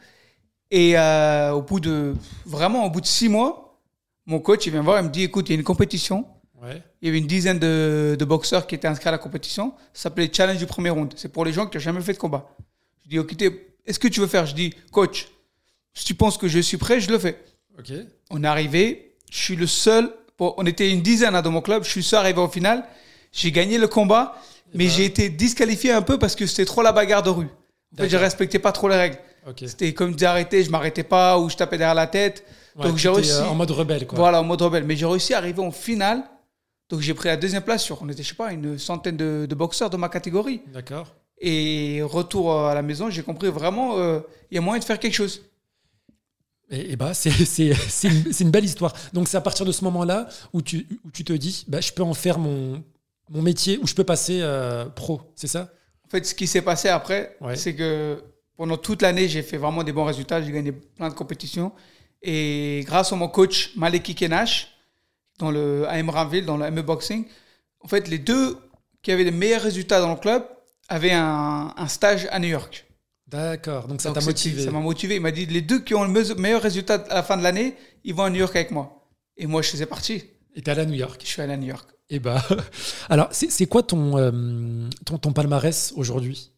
Et 0.72 0.98
euh, 0.98 1.52
au 1.52 1.62
bout 1.62 1.80
de, 1.80 2.14
vraiment, 2.46 2.86
au 2.86 2.90
bout 2.90 3.02
de 3.02 3.06
six 3.06 3.30
mois, 3.30 3.80
mon 4.26 4.40
coach, 4.40 4.66
il 4.66 4.72
vient 4.72 4.80
me 4.82 4.86
voir, 4.86 5.00
il 5.00 5.06
me 5.06 5.10
dit, 5.12 5.24
écoute, 5.24 5.48
il 5.50 5.54
y 5.54 5.56
a 5.56 5.58
une 5.60 5.64
compétition. 5.64 6.26
Ouais. 6.62 6.82
Il 7.02 7.08
y 7.08 7.10
avait 7.10 7.20
une 7.20 7.28
dizaine 7.28 7.60
de, 7.60 8.16
de 8.20 8.26
boxeurs 8.26 8.68
qui 8.68 8.76
étaient 8.76 8.88
inscrits 8.88 9.08
à 9.10 9.12
la 9.12 9.18
compétition. 9.18 9.74
Ça 9.94 10.04
s'appelait 10.04 10.30
Challenge 10.34 10.58
du 10.58 10.66
premier 10.66 10.90
round. 10.90 11.14
C'est 11.16 11.32
pour 11.32 11.46
les 11.46 11.54
gens 11.54 11.68
qui 11.68 11.78
n'ont 11.78 11.82
jamais 11.84 12.02
fait 12.02 12.14
de 12.14 12.18
combat. 12.18 12.50
Je 13.04 13.10
dis, 13.10 13.20
ok, 13.20 13.38
t'es- 13.38 13.68
est-ce 13.86 14.00
que 14.00 14.08
tu 14.08 14.20
veux 14.20 14.28
faire? 14.28 14.46
Je 14.46 14.56
dis, 14.56 14.74
coach, 14.92 15.28
si 15.94 16.04
tu 16.04 16.16
penses 16.16 16.38
que 16.38 16.48
je 16.48 16.60
suis 16.60 16.78
prêt, 16.78 17.00
je 17.00 17.10
le 17.10 17.20
fais. 17.20 17.42
On 18.32 18.44
est 18.44 18.48
arrivé, 18.48 19.16
je 19.32 19.38
suis 19.38 19.56
le 19.56 19.68
seul. 19.68 20.12
on 20.40 20.66
était 20.66 20.92
une 20.92 21.02
dizaine 21.02 21.36
hein, 21.36 21.42
dans 21.42 21.52
mon 21.52 21.62
club. 21.62 21.84
Je 21.84 21.90
suis 21.90 22.04
seul 22.04 22.20
arrivé 22.20 22.40
au 22.42 22.48
final. 22.50 22.84
J'ai 23.32 23.52
gagné 23.52 23.78
le 23.78 23.88
combat, 23.88 24.36
mais 24.74 24.86
ben. 24.86 24.90
j'ai 24.90 25.06
été 25.06 25.30
disqualifié 25.30 25.92
un 25.92 26.02
peu 26.02 26.18
parce 26.20 26.36
que 26.36 26.46
c'était 26.46 26.66
trop 26.66 26.82
la 26.82 26.92
bagarre 26.92 27.24
de 27.24 27.30
rue. 27.30 27.48
En 27.94 27.98
fait, 28.04 28.10
je 28.10 28.18
respectais 28.18 28.60
pas 28.60 28.72
trop 28.72 28.90
les 28.90 28.96
règles. 28.96 29.18
C'était 29.66 29.94
comme 29.94 30.14
d'arrêter, 30.16 30.64
je 30.64 30.70
m'arrêtais 30.70 31.04
pas 31.04 31.40
ou 31.40 31.50
je 31.50 31.56
tapais 31.56 31.78
derrière 31.78 31.96
la 31.96 32.08
tête. 32.08 32.44
Ouais, 32.76 32.84
Donc 32.88 32.98
j'ai 32.98 33.10
réussi. 33.10 33.32
euh, 33.32 33.46
en 33.46 33.56
mode 33.56 33.72
rebelle, 33.72 34.06
quoi. 34.06 34.18
Voilà, 34.20 34.42
en 34.42 34.44
mode 34.44 34.62
rebelle. 34.62 34.84
Mais 34.84 34.96
j'ai 34.98 35.06
réussi 35.06 35.34
à 35.34 35.38
arriver 35.38 35.62
en 35.62 35.72
finale. 35.72 36.24
Donc 36.90 37.00
j'ai 37.02 37.14
pris 37.14 37.30
la 37.30 37.38
deuxième 37.38 37.64
place 37.64 37.84
sur, 37.84 38.02
on 38.02 38.10
était, 38.10 38.24
je 38.24 38.30
sais 38.30 38.36
pas, 38.36 38.52
une 38.52 38.78
centaine 38.78 39.18
de, 39.18 39.46
de 39.50 39.56
boxeurs 39.56 39.90
de 39.90 39.98
ma 39.98 40.10
catégorie. 40.10 40.62
D'accord. 40.74 41.16
Et 41.40 42.02
retour 42.04 42.60
à 42.68 42.74
la 42.76 42.82
maison, 42.82 43.10
j'ai 43.10 43.24
compris 43.24 43.50
vraiment, 43.50 43.98
euh, 43.98 44.20
il 44.52 44.56
y 44.56 44.58
a 44.58 44.62
moyen 44.62 44.80
de 44.80 44.86
faire 44.86 45.00
quelque 45.00 45.14
chose. 45.14 45.42
Et, 46.70 46.92
et 46.92 46.96
bah, 46.96 47.14
c'est 47.14 47.30
une, 48.04 48.34
une 48.40 48.52
belle 48.52 48.66
histoire. 48.66 48.94
Donc, 49.14 49.28
c'est 49.28 49.38
à 49.38 49.42
partir 49.42 49.66
de 49.66 49.72
ce 49.72 49.84
moment-là 49.86 50.28
où 50.54 50.62
tu, 50.62 50.88
où 51.06 51.12
tu 51.12 51.24
te 51.24 51.34
dis, 51.34 51.64
bah, 51.68 51.80
je 51.80 51.92
peux 51.94 52.04
en 52.04 52.14
faire 52.14 52.40
mon, 52.40 52.84
mon 53.30 53.42
métier, 53.42 53.78
où 53.82 53.88
je 53.88 53.94
peux 53.94 54.04
passer 54.04 54.40
euh, 54.42 54.86
pro, 54.86 55.22
c'est 55.36 55.48
ça? 55.48 55.70
En 56.06 56.10
fait, 56.10 56.26
ce 56.26 56.34
qui 56.36 56.48
s'est 56.48 56.62
passé 56.62 56.88
après, 56.90 57.36
Ouais. 57.42 57.56
c'est 57.56 57.76
que 57.76 58.24
pendant 58.56 58.78
toute 58.78 59.02
l'année, 59.02 59.28
j'ai 59.28 59.42
fait 59.44 59.58
vraiment 59.58 59.84
des 59.84 59.92
bons 59.92 60.06
résultats. 60.06 60.42
J'ai 60.42 60.52
gagné 60.52 60.72
plein 60.72 61.10
de 61.10 61.14
compétitions. 61.14 61.72
Et 62.22 62.84
grâce 62.88 63.12
à 63.14 63.16
mon 63.16 63.28
coach 63.28 63.72
Maleki 63.76 64.16
Kenash, 64.16 64.70
dans 65.38 65.52
le 65.52 65.86
AM 65.90 66.10
Ramville, 66.10 66.46
dans 66.46 66.58
le 66.58 66.72
ME 66.72 66.82
Boxing, 66.82 67.26
en 67.82 67.88
fait, 67.88 68.08
les 68.08 68.18
deux 68.18 68.58
qui 69.04 69.12
avaient 69.12 69.24
les 69.26 69.32
meilleurs 69.32 69.62
résultats 69.62 70.00
dans 70.00 70.10
le 70.14 70.20
club 70.20 70.44
avaient 70.90 71.12
un, 71.14 71.74
un 71.76 71.88
stage 71.88 72.28
à 72.32 72.40
New 72.40 72.48
York. 72.48 72.86
D'accord, 73.28 73.88
donc 73.88 74.02
ça 74.02 74.12
t'a 74.14 74.22
motivé. 74.22 74.64
Ça 74.64 74.72
m'a 74.72 74.80
motivé. 74.80 75.16
Il 75.16 75.22
m'a 75.22 75.32
dit 75.32 75.46
les 75.46 75.62
deux 75.62 75.80
qui 75.80 75.94
ont 75.94 76.04
le 76.04 76.10
me- 76.10 76.36
meilleur 76.36 76.62
résultat 76.62 76.96
à 77.10 77.16
la 77.16 77.24
fin 77.24 77.36
de 77.38 77.44
l'année, 77.44 77.76
ils 78.06 78.16
vont 78.16 78.24
à 78.24 78.30
New 78.30 78.40
York 78.40 78.56
avec 78.56 78.72
moi. 78.72 79.06
Et 79.36 79.46
moi, 79.46 79.62
je 79.62 79.70
faisais 79.70 79.86
partie. 79.86 80.24
Et 80.56 80.62
t'es 80.62 80.72
allé 80.72 80.82
à 80.82 80.86
New 80.86 80.94
York? 80.96 81.20
Je 81.24 81.28
suis 81.28 81.42
allé 81.42 81.54
à 81.54 81.58
New 81.58 81.68
York. 81.68 81.88
Et 82.10 82.20
bah, 82.20 82.42
alors, 83.10 83.30
c'est 83.32 83.66
quoi 83.68 83.84
ton, 83.84 84.18
euh, 84.18 84.90
ton, 85.06 85.18
ton 85.18 85.34
palmarès 85.34 85.94
aujourd'hui? 85.96 86.54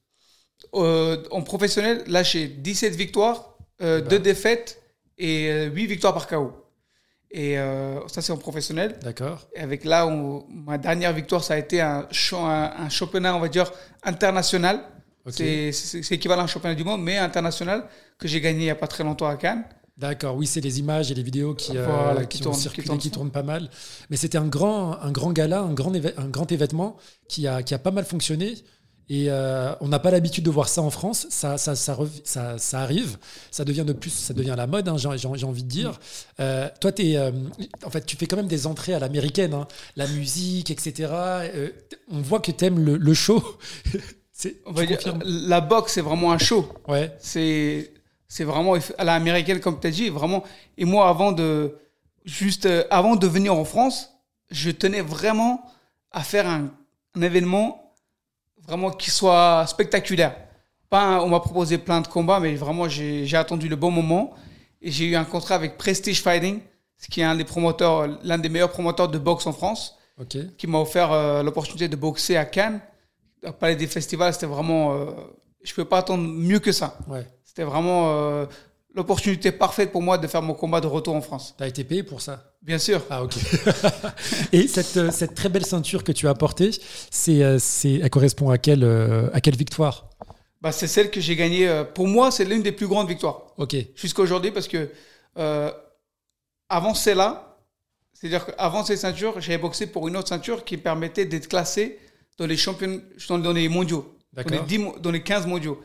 Euh, 0.76 1.24
en 1.32 1.42
professionnel, 1.42 2.04
là, 2.08 2.22
j'ai 2.24 2.48
17 2.48 2.96
victoires, 2.96 3.58
euh, 3.82 4.02
bah. 4.02 4.08
2 4.10 4.20
défaites 4.20 4.82
et 5.18 5.66
8 5.66 5.88
victoires 5.88 6.14
par 6.14 6.28
KO. 6.28 6.54
Et 7.32 7.56
ça, 8.08 8.22
c'est 8.22 8.32
en 8.32 8.38
professionnel. 8.38 8.98
D'accord. 9.04 9.48
Et 9.56 9.60
avec 9.60 9.86
là, 9.86 10.08
on- 10.08 10.46
ma 10.50 10.78
dernière 10.80 11.14
victoire, 11.14 11.44
ça 11.44 11.54
a 11.54 11.58
été 11.58 11.80
un, 11.80 12.08
cha- 12.12 12.38
un, 12.38 12.86
un 12.86 12.90
championnat, 12.90 13.36
on 13.36 13.40
va 13.40 13.50
dire, 13.50 13.72
international. 14.04 14.84
C'est 15.28 15.72
équivalent 16.12 16.42
à 16.42 16.46
un 16.46 16.48
championnat 16.48 16.74
du 16.76 16.84
monde, 16.84 17.04
mais 17.04 17.18
international, 17.18 17.88
que 18.18 18.28
j'ai 18.28 18.42
gagné 18.42 18.60
il 18.62 18.64
n'y 18.64 18.70
a 18.72 18.76
pas 18.76 18.88
très 18.88 19.04
longtemps 19.04 19.28
à 19.28 19.36
Cannes. 19.36 19.64
D'accord, 20.00 20.36
oui, 20.38 20.48
c'est 20.48 20.62
les 20.62 20.80
images 20.80 21.12
et 21.12 21.14
les 21.14 21.24
vidéos 21.24 21.54
qui, 21.54 21.78
euh, 21.78 21.86
Voilà, 21.86 22.26
qui, 22.26 22.38
qui 22.38 22.44
ont 22.44 22.52
tournent, 22.52 22.60
circulé, 22.60 22.84
qui 22.84 22.88
tournent. 22.88 23.00
qui 23.00 23.12
tournent 23.12 23.32
pas 23.32 23.44
mal. 23.44 23.70
Mais 24.10 24.16
c'était 24.16 24.38
un 24.38 24.48
grand, 24.48 24.98
un 25.02 25.12
grand 25.12 25.34
gala, 25.34 25.60
un 25.62 25.74
grand, 25.74 25.92
un 25.94 26.28
grand 26.30 26.50
événement 26.52 26.96
qui 27.28 27.48
a, 27.48 27.64
qui 27.64 27.74
a 27.74 27.80
pas 27.80 27.92
mal 27.92 28.06
fonctionné. 28.06 28.54
Et 29.12 29.26
euh, 29.30 29.74
on 29.82 29.88
n'a 29.88 29.98
pas 30.00 30.12
l'habitude 30.12 30.46
de 30.46 30.52
voir 30.52 30.70
ça 30.70 30.82
en 30.84 30.90
France. 30.92 31.26
Ça, 31.32 31.58
ça, 31.58 31.76
ça, 31.76 31.96
rev- 31.96 32.22
ça, 32.24 32.58
ça 32.60 32.80
arrive. 32.82 33.18
Ça 33.52 33.66
devient 33.66 33.84
de 33.86 33.92
plus, 33.92 34.12
ça 34.12 34.34
devient 34.36 34.54
la 34.56 34.68
mode. 34.68 34.88
hein, 34.88 34.96
j'ai, 34.98 35.28
envie 35.46 35.64
de 35.64 35.68
dire. 35.68 36.00
Euh, 36.40 36.70
toi, 36.80 36.92
t'es, 36.92 37.18
euh, 37.18 37.32
en 37.84 37.90
fait, 37.90 38.06
tu 38.06 38.16
fais 38.16 38.28
quand 38.28 38.38
même 38.38 38.48
des 38.48 38.68
entrées 38.68 38.94
à 38.94 39.00
l'américaine, 39.00 39.54
hein, 39.56 39.68
la 39.98 40.08
musique, 40.08 40.70
etc. 40.72 41.10
Euh, 41.12 41.70
on 42.12 42.22
voit 42.22 42.40
que 42.40 42.52
t'aimes 42.52 42.80
le, 42.80 42.98
le 42.98 43.14
show. 43.16 43.44
c'est, 44.32 44.58
On 44.68 44.72
va 44.74 44.82
tu 44.84 44.88
dire, 44.90 44.98
confirmes 44.98 45.24
la 45.26 45.60
boxe, 45.60 45.94
c'est 45.94 46.02
vraiment 46.02 46.32
un 46.32 46.38
show. 46.38 46.72
Ouais. 46.88 47.12
C'est 47.20 47.92
c'est 48.30 48.46
vraiment 48.46 48.76
à 48.98 49.04
la 49.04 49.16
américaine 49.16 49.60
comme 49.60 49.80
tu 49.80 49.88
as 49.88 49.92
dit 49.92 50.10
vraiment 50.10 50.44
et 50.78 50.86
moi 50.86 51.10
avant 51.10 51.32
de 51.34 51.76
juste 52.26 52.66
euh, 52.68 52.84
avant 52.90 53.16
de 53.18 53.28
venir 53.28 53.54
en 53.56 53.66
France 53.66 54.12
je 54.52 54.70
tenais 54.72 55.02
vraiment 55.02 55.62
à 56.12 56.22
faire 56.24 56.48
un, 56.48 56.72
un 57.16 57.22
événement 57.22 57.94
vraiment 58.66 58.92
qui 58.92 59.10
soit 59.10 59.66
spectaculaire. 59.68 60.36
Pas 60.90 61.02
un- 61.02 61.20
on 61.22 61.30
m'a 61.30 61.40
proposé 61.40 61.78
plein 61.80 62.02
de 62.02 62.08
combats 62.08 62.40
mais 62.40 62.56
vraiment 62.56 62.88
j'ai 62.88 63.36
attendu 63.36 63.68
le 63.68 63.76
bon 63.76 63.92
moment. 63.92 64.34
Et 64.82 64.92
j'ai 64.92 65.06
eu 65.06 65.16
un 65.16 65.26
contrat 65.26 65.56
avec 65.56 65.78
Prestige 65.78 66.22
Fighting 66.22 66.62
ce 66.98 67.08
qui 67.08 67.22
est 67.22 67.24
un 67.24 67.36
des 67.36 67.46
promoteurs 67.46 68.08
l'un 68.24 68.38
des 68.38 68.50
meilleurs 68.50 68.72
promoteurs 68.72 69.08
de 69.10 69.18
boxe 69.18 69.46
en 69.48 69.54
France 69.54 69.98
qui 70.58 70.68
m'a 70.68 70.80
offert 70.80 71.12
euh, 71.12 71.44
l'opportunité 71.44 71.88
de 71.88 71.96
boxer 71.96 72.38
à 72.38 72.46
Cannes. 72.46 72.80
Au 73.46 73.52
Palais 73.54 73.76
des 73.76 73.88
Festivals 73.88 74.34
c'était 74.34 74.46
vraiment 74.46 74.94
euh, 74.94 75.06
je 75.64 75.74
peux 75.74 75.86
pas 75.86 75.98
attendre 76.00 76.24
mieux 76.24 76.60
que 76.60 76.72
ça. 76.72 76.98
Ouais. 77.08 77.26
C'était 77.50 77.64
vraiment 77.64 78.12
euh, 78.12 78.46
l'opportunité 78.94 79.52
parfaite 79.52 79.92
pour 79.92 80.04
moi 80.04 80.20
de 80.20 80.28
faire 80.28 80.44
mon 80.44 80.54
combat 80.54 80.82
de 80.82 80.86
retour 80.88 81.16
en 81.16 81.22
France. 81.22 81.56
T'as 81.58 81.68
été 81.68 81.84
payé 81.84 82.04
pour 82.04 82.22
ça? 82.22 82.54
Bien 82.62 82.78
sûr. 82.78 83.02
Ah 83.10 83.24
ok. 83.24 83.34
Et 84.54 84.68
cette, 84.68 84.98
euh, 84.98 85.10
cette 85.12 85.34
très 85.34 85.50
belle 85.50 85.66
ceinture 85.66 86.04
que 86.04 86.12
tu 86.12 86.28
as 86.28 86.36
portée, 86.36 86.70
c'est, 87.10 87.42
euh, 87.44 87.58
c'est, 87.58 87.94
elle 87.96 88.10
correspond 88.12 88.52
à 88.52 88.60
quelle, 88.60 88.84
à 89.34 89.42
quelle 89.42 89.56
victoire? 89.56 90.10
Bah, 90.62 90.72
c'est 90.72 90.86
celle 90.86 91.10
que 91.10 91.20
j'ai 91.22 91.36
gagnée. 91.36 91.84
pour 91.96 92.08
moi, 92.08 92.30
c'est 92.30 92.46
l'une 92.46 92.62
des 92.62 92.72
plus 92.72 92.88
grandes 92.88 93.08
victoires 93.08 93.48
Ok. 93.58 93.76
jusqu'à 93.96 94.22
aujourd'hui 94.22 94.52
parce 94.52 94.68
que 94.68 94.90
euh, 95.40 95.72
avant 96.68 96.94
celle-là, 96.94 97.58
c'est-à-dire 98.14 98.46
qu'avant 98.46 98.84
cette 98.86 99.00
ceinture, 99.00 99.42
j'avais 99.42 99.58
boxé 99.58 99.88
pour 99.88 100.08
une 100.08 100.18
autre 100.18 100.28
ceinture 100.28 100.64
qui 100.66 100.78
permettait 100.78 101.26
d'être 101.26 101.48
classé 101.48 101.98
dans 102.38 102.46
les 102.46 102.58
champions, 102.58 103.02
dans 103.30 103.54
les 103.54 103.70
mondiaux, 103.70 104.14
dans 104.34 104.44
les, 104.44 104.50
D'accord. 104.52 104.66
10 104.68 104.78
mo- 104.78 104.96
dans 105.00 105.10
les 105.12 105.24
15 105.24 105.48
mondiaux. 105.48 105.82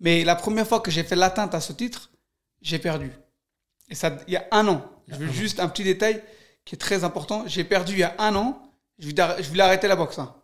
Mais 0.00 0.24
la 0.24 0.36
première 0.36 0.66
fois 0.66 0.80
que 0.80 0.90
j'ai 0.90 1.02
fait 1.04 1.16
l'atteinte 1.16 1.54
à 1.54 1.60
ce 1.60 1.72
titre, 1.72 2.10
j'ai 2.62 2.78
perdu. 2.78 3.12
Et 3.88 3.94
ça, 3.94 4.16
il 4.26 4.34
y 4.34 4.36
a 4.36 4.46
un 4.50 4.66
an. 4.68 4.84
Je 5.08 5.16
veux 5.16 5.30
juste 5.32 5.60
un 5.60 5.68
petit 5.68 5.84
détail 5.84 6.22
qui 6.64 6.74
est 6.74 6.78
très 6.78 7.04
important. 7.04 7.44
J'ai 7.46 7.64
perdu 7.64 7.92
il 7.94 7.98
y 8.00 8.02
a 8.04 8.14
un 8.18 8.34
an. 8.36 8.60
Je 8.98 9.08
voulais, 9.08 9.62
arrêter 9.62 9.88
la 9.88 9.96
boxe. 9.96 10.18
hein. 10.18 10.34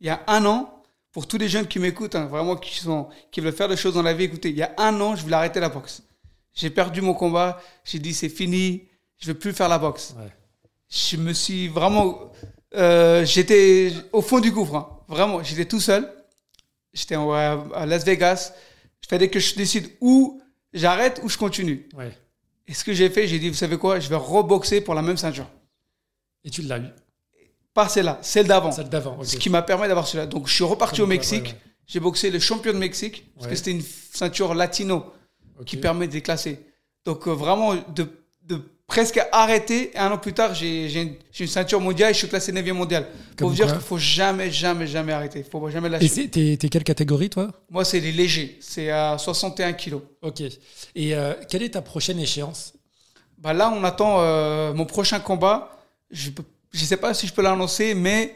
Il 0.00 0.06
y 0.06 0.10
a 0.10 0.20
un 0.26 0.44
an, 0.46 0.82
pour 1.12 1.26
tous 1.26 1.38
les 1.38 1.48
jeunes 1.48 1.66
qui 1.66 1.78
m'écoutent, 1.78 2.14
hein, 2.14 2.26
vraiment 2.26 2.56
qui, 2.56 2.78
sont, 2.78 3.08
qui 3.30 3.40
veulent 3.40 3.52
faire 3.54 3.68
des 3.68 3.76
choses 3.76 3.94
dans 3.94 4.02
la 4.02 4.14
vie, 4.14 4.24
écoutez, 4.24 4.50
il 4.50 4.56
y 4.56 4.62
a 4.62 4.72
un 4.78 4.98
an, 5.00 5.14
je 5.16 5.22
voulais 5.22 5.36
arrêter 5.36 5.60
la 5.60 5.68
boxe. 5.68 6.02
J'ai 6.54 6.70
perdu 6.70 7.00
mon 7.00 7.14
combat. 7.14 7.60
J'ai 7.84 7.98
dit, 7.98 8.12
c'est 8.14 8.28
fini. 8.28 8.88
Je 9.18 9.28
veux 9.28 9.38
plus 9.38 9.52
faire 9.52 9.68
la 9.68 9.78
boxe. 9.78 10.14
Ouais. 10.18 10.30
Je 10.90 11.16
me 11.16 11.32
suis 11.32 11.68
vraiment. 11.68 12.32
euh, 12.74 13.24
j'étais 13.24 13.92
au 14.12 14.22
fond 14.22 14.40
du 14.40 14.50
gouffre. 14.50 14.74
hein. 14.74 14.88
Vraiment, 15.08 15.42
j'étais 15.42 15.64
tout 15.66 15.80
seul. 15.80 16.12
J'étais 16.92 17.14
à 17.14 17.86
Las 17.86 18.04
Vegas. 18.04 18.52
Il 19.02 19.08
fallait 19.08 19.30
que 19.30 19.40
je 19.40 19.54
décide 19.54 19.90
où 20.00 20.40
j'arrête 20.72 21.20
ou 21.22 21.28
je 21.28 21.38
continue. 21.38 21.88
Ouais. 21.96 22.12
Et 22.66 22.74
ce 22.74 22.84
que 22.84 22.92
j'ai 22.92 23.08
fait, 23.08 23.26
j'ai 23.26 23.38
dit, 23.38 23.48
vous 23.48 23.54
savez 23.54 23.78
quoi, 23.78 23.98
je 23.98 24.08
vais 24.08 24.16
reboxer 24.16 24.80
pour 24.80 24.94
la 24.94 25.02
même 25.02 25.16
ceinture. 25.16 25.48
Et 26.44 26.50
tu 26.50 26.62
l'as 26.62 26.78
eu. 26.78 26.88
Pas 27.72 27.88
celle-là, 27.88 28.18
celle 28.22 28.46
d'avant. 28.46 28.72
Celle 28.72 28.88
d'avant. 28.88 29.16
ok. 29.18 29.24
Ce 29.24 29.36
qui 29.36 29.50
m'a 29.50 29.62
permis 29.62 29.88
d'avoir 29.88 30.06
cela. 30.06 30.26
Donc 30.26 30.48
je 30.48 30.54
suis 30.54 30.64
reparti 30.64 31.00
au 31.00 31.06
Mexique. 31.06 31.44
ouais, 31.44 31.50
ouais. 31.50 31.58
J'ai 31.86 32.00
boxé 32.00 32.30
le 32.30 32.38
champion 32.38 32.74
de 32.74 32.78
Mexique, 32.78 33.32
parce 33.34 33.46
que 33.46 33.54
c'était 33.54 33.70
une 33.70 33.82
ceinture 33.82 34.54
latino 34.54 35.06
qui 35.64 35.78
permet 35.78 36.06
de 36.06 36.12
les 36.12 36.20
classer. 36.20 36.60
Donc 37.06 37.26
euh, 37.26 37.30
vraiment, 37.30 37.74
de 37.74 38.06
presque 38.88 39.20
arrêté. 39.30 39.92
Et 39.94 39.98
un 39.98 40.10
an 40.10 40.18
plus 40.18 40.32
tard, 40.32 40.54
j'ai 40.54 40.92
une, 41.00 41.14
une 41.38 41.46
ceinture 41.46 41.80
mondiale 41.80 42.10
et 42.10 42.14
je 42.14 42.18
suis 42.18 42.28
classé 42.28 42.52
9e 42.52 42.72
mondial. 42.72 43.06
Pour 43.36 43.50
vous 43.50 43.54
dire 43.54 43.70
qu'il 43.70 43.80
faut 43.80 43.98
jamais, 43.98 44.50
jamais, 44.50 44.88
jamais 44.88 45.12
arrêter. 45.12 45.38
Il 45.40 45.44
faut 45.50 45.70
jamais 45.70 45.86
Et 45.86 45.90
lâcher. 45.92 46.08
c'est- 46.08 46.28
t'es 46.28 46.56
t'es 46.58 46.68
quelle 46.68 46.82
catégorie, 46.82 47.30
toi? 47.30 47.52
Moi, 47.70 47.84
c'est 47.84 48.00
les 48.00 48.10
légers. 48.12 48.58
C'est 48.60 48.90
à 48.90 49.16
61 49.18 49.74
kilos. 49.74 50.02
Ok. 50.22 50.40
Et 50.40 51.14
euh, 51.14 51.34
quelle 51.48 51.62
est 51.62 51.70
ta 51.70 51.82
prochaine 51.82 52.18
échéance? 52.18 52.72
Bah 53.38 53.52
là, 53.52 53.70
on 53.72 53.84
attend 53.84 54.16
euh, 54.20 54.72
mon 54.74 54.84
prochain 54.86 55.20
combat. 55.20 55.78
Je 56.10 56.30
ne 56.30 56.78
sais 56.78 56.96
pas 56.96 57.14
si 57.14 57.26
je 57.28 57.32
peux 57.32 57.42
l'annoncer, 57.42 57.94
mais 57.94 58.34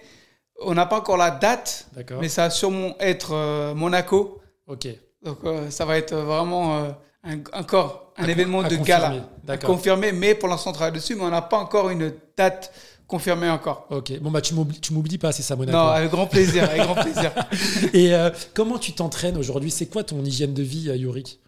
on 0.61 0.75
n'a 0.75 0.87
pas 0.87 0.99
encore 0.99 1.17
la 1.17 1.31
date. 1.33 1.89
D'accord. 1.97 2.21
Mais 2.21 2.29
ça 2.29 2.43
va 2.45 2.51
sûrement 2.51 2.95
être 3.01 3.33
euh, 3.33 3.75
Monaco. 3.75 4.41
Ok. 4.69 4.87
Donc 5.23 5.39
euh, 5.45 5.71
ça 5.71 5.85
va 5.85 5.99
être 5.99 6.15
vraiment 6.15 6.79
euh, 6.85 6.91
un, 7.25 7.39
encore 7.53 8.13
un 8.17 8.23
À 8.23 8.27
con- 8.27 8.31
événement 8.33 8.63
de 8.63 8.77
confirmer. 8.77 9.21
gala. 9.47 9.59
Confirmé, 9.59 10.13
mais 10.13 10.35
pour 10.35 10.49
l'instant 10.49 10.71
on 10.71 10.73
travaille 10.75 10.93
dessus, 10.95 11.15
mais 11.15 11.23
on 11.23 11.31
n'a 11.31 11.43
pas 11.43 11.59
encore 11.59 11.91
une 11.91 12.13
date 12.37 12.73
confirmée 13.07 13.49
encore. 13.51 13.87
Ok. 13.91 14.19
Bon, 14.21 14.31
bah, 14.31 14.41
tu 14.41 14.55
m'oublies 14.55 15.19
pas, 15.19 15.33
c'est 15.33 15.43
ça, 15.43 15.55
Monaco. 15.55 15.77
Non, 15.77 15.85
avec 15.89 16.11
grand 16.11 16.27
plaisir, 16.27 16.65
avec 16.65 16.81
grand 16.83 16.95
plaisir. 16.95 17.31
Et 17.93 18.15
euh, 18.15 18.31
comment 18.55 18.79
tu 18.79 18.93
t'entraînes 18.95 19.37
aujourd'hui? 19.37 19.71
C'est 19.71 19.87
quoi 19.87 20.03
ton 20.03 20.25
hygiène 20.25 20.55
de 20.55 20.63
vie, 20.63 20.89
euh, 20.89 20.97
Yorick? 20.97 21.39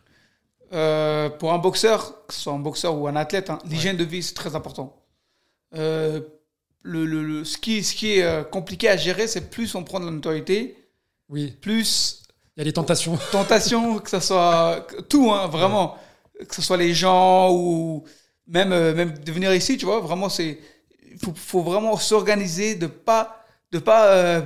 Euh, 0.73 1.31
pour 1.31 1.53
un 1.53 1.59
boxeur, 1.59 2.27
que 2.27 2.35
ce 2.35 2.41
soit 2.41 2.53
un 2.53 2.59
boxeur 2.59 2.97
ou 2.99 3.07
un 3.09 3.17
athlète, 3.17 3.49
hein, 3.49 3.59
l'hygiène 3.65 3.97
de 3.97 4.05
vie 4.05 4.23
c'est 4.23 4.35
très 4.35 4.55
important. 4.57 4.97
Euh, 5.77 6.21
le, 6.83 7.07
le- 7.07 7.23
le- 7.23 7.45
ce, 7.45 7.57
qui, 7.59 7.83
ce 7.83 7.95
qui 7.95 8.19
est 8.19 8.23
euh, 8.25 8.43
compliqué 8.45 8.89
à 8.89 8.97
gérer, 8.97 9.27
c'est 9.27 9.51
plus 9.51 9.75
on 9.75 9.85
prend 9.85 10.01
de 10.01 10.05
la 10.07 10.11
notoriété, 10.11 10.77
Oui. 11.31 11.53
plus 11.61 12.24
Il 12.57 12.61
y 12.61 12.63
a 12.63 12.65
des 12.65 12.73
tentations. 12.73 13.19
tentation, 13.33 13.99
que 13.99 14.11
ce 14.11 14.21
soit 14.21 14.87
tout, 15.09 15.31
hein, 15.33 15.49
vraiment, 15.49 15.97
que 16.49 16.55
ce 16.55 16.63
soit 16.63 16.77
les 16.77 16.95
gens 16.95 17.53
ou 17.53 18.05
même, 18.47 18.73
euh, 18.73 18.95
même 18.95 19.19
de 19.19 19.33
venir 19.33 19.53
ici, 19.55 19.77
tu 19.77 19.87
vois, 19.87 20.01
vraiment, 20.01 20.29
c'est, 20.29 20.59
il 21.11 21.19
faut, 21.19 21.33
faut 21.35 21.63
vraiment 21.63 21.97
s'organiser, 21.97 22.75
de 22.75 22.87
pas, 22.87 23.45
de 23.73 23.79
pas 23.79 24.07
euh, 24.09 24.43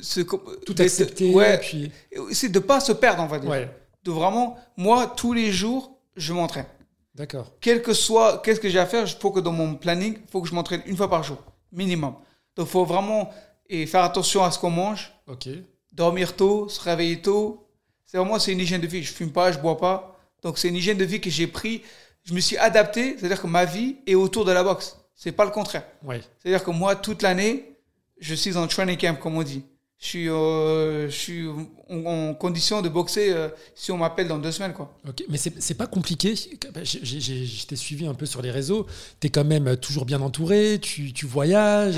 se, 0.00 0.20
Tout 0.20 0.74
accepter. 0.78 1.32
ouais, 1.34 1.58
Puis... 1.58 1.90
aussi 2.18 2.50
de 2.50 2.58
pas 2.58 2.80
se 2.80 2.92
perdre, 2.92 3.22
on 3.22 3.26
va 3.26 3.38
dire. 3.38 3.50
Ouais. 3.50 3.70
De 4.04 4.10
vraiment, 4.10 4.56
moi, 4.76 5.12
tous 5.16 5.32
les 5.32 5.50
jours, 5.50 5.98
je 6.16 6.32
m'entraîne. 6.32 6.66
D'accord. 7.14 7.52
Quel 7.60 7.82
que 7.82 7.94
soit, 7.94 8.42
qu'est-ce 8.42 8.60
que 8.60 8.68
j'ai 8.68 8.78
à 8.78 8.86
faire, 8.86 9.06
il 9.06 9.16
faut 9.18 9.30
que 9.30 9.40
dans 9.40 9.52
mon 9.52 9.74
planning, 9.74 10.18
il 10.22 10.30
faut 10.30 10.42
que 10.42 10.48
je 10.48 10.54
m'entraîne 10.54 10.82
une 10.86 10.96
fois 10.96 11.08
par 11.08 11.22
jour, 11.22 11.38
minimum. 11.72 12.14
Donc, 12.56 12.66
il 12.66 12.70
faut 12.70 12.84
vraiment 12.84 13.30
et 13.68 13.86
faire 13.86 14.02
attention 14.02 14.44
à 14.44 14.50
ce 14.50 14.58
qu'on 14.58 14.70
mange, 14.70 15.12
Ok. 15.26 15.48
Dormir 15.96 16.36
tôt, 16.36 16.68
se 16.68 16.80
réveiller 16.80 17.20
tôt. 17.20 17.66
C'est 18.04 18.18
vraiment 18.18 18.38
c'est 18.38 18.52
une 18.52 18.60
hygiène 18.60 18.80
de 18.80 18.86
vie. 18.86 19.02
Je 19.02 19.12
fume 19.12 19.32
pas, 19.32 19.50
je 19.50 19.58
bois 19.58 19.78
pas. 19.78 20.18
Donc 20.42 20.58
c'est 20.58 20.68
une 20.68 20.76
hygiène 20.76 20.98
de 20.98 21.04
vie 21.04 21.20
que 21.20 21.30
j'ai 21.30 21.46
pris. 21.46 21.82
Je 22.24 22.34
me 22.34 22.40
suis 22.40 22.56
adapté, 22.56 23.16
c'est-à-dire 23.18 23.40
que 23.40 23.46
ma 23.46 23.64
vie 23.64 23.96
est 24.06 24.14
autour 24.14 24.44
de 24.44 24.52
la 24.52 24.62
boxe. 24.62 24.98
C'est 25.14 25.32
pas 25.32 25.44
le 25.44 25.50
contraire. 25.50 25.84
Ouais. 26.04 26.20
C'est-à-dire 26.38 26.62
que 26.62 26.70
moi 26.70 26.94
toute 26.94 27.22
l'année, 27.22 27.76
je 28.18 28.34
suis 28.34 28.56
en 28.56 28.66
training 28.66 28.98
camp 28.98 29.18
comme 29.18 29.36
on 29.36 29.42
dit. 29.42 29.64
Je 29.98 30.06
suis, 30.08 30.28
euh, 30.28 31.08
je 31.08 31.16
suis 31.16 31.46
en, 31.88 32.34
condition 32.34 32.82
de 32.82 32.88
boxer 32.90 33.30
euh, 33.30 33.48
si 33.74 33.90
on 33.92 33.96
m'appelle 33.96 34.28
dans 34.28 34.36
deux 34.36 34.52
semaines 34.52 34.74
quoi. 34.74 34.94
Ok, 35.08 35.24
mais 35.30 35.38
c'est 35.38 35.74
pas 35.74 35.86
compliqué. 35.86 36.34
Je 36.34 37.66
t'ai 37.66 37.76
suivi 37.76 38.06
un 38.06 38.12
peu 38.12 38.26
sur 38.26 38.42
les 38.42 38.50
réseaux. 38.50 38.86
Tu 39.20 39.28
es 39.28 39.30
quand 39.30 39.44
même 39.44 39.74
toujours 39.78 40.04
bien 40.04 40.20
entouré. 40.20 40.78
Tu, 40.80 41.14
tu 41.14 41.24
voyages. 41.24 41.96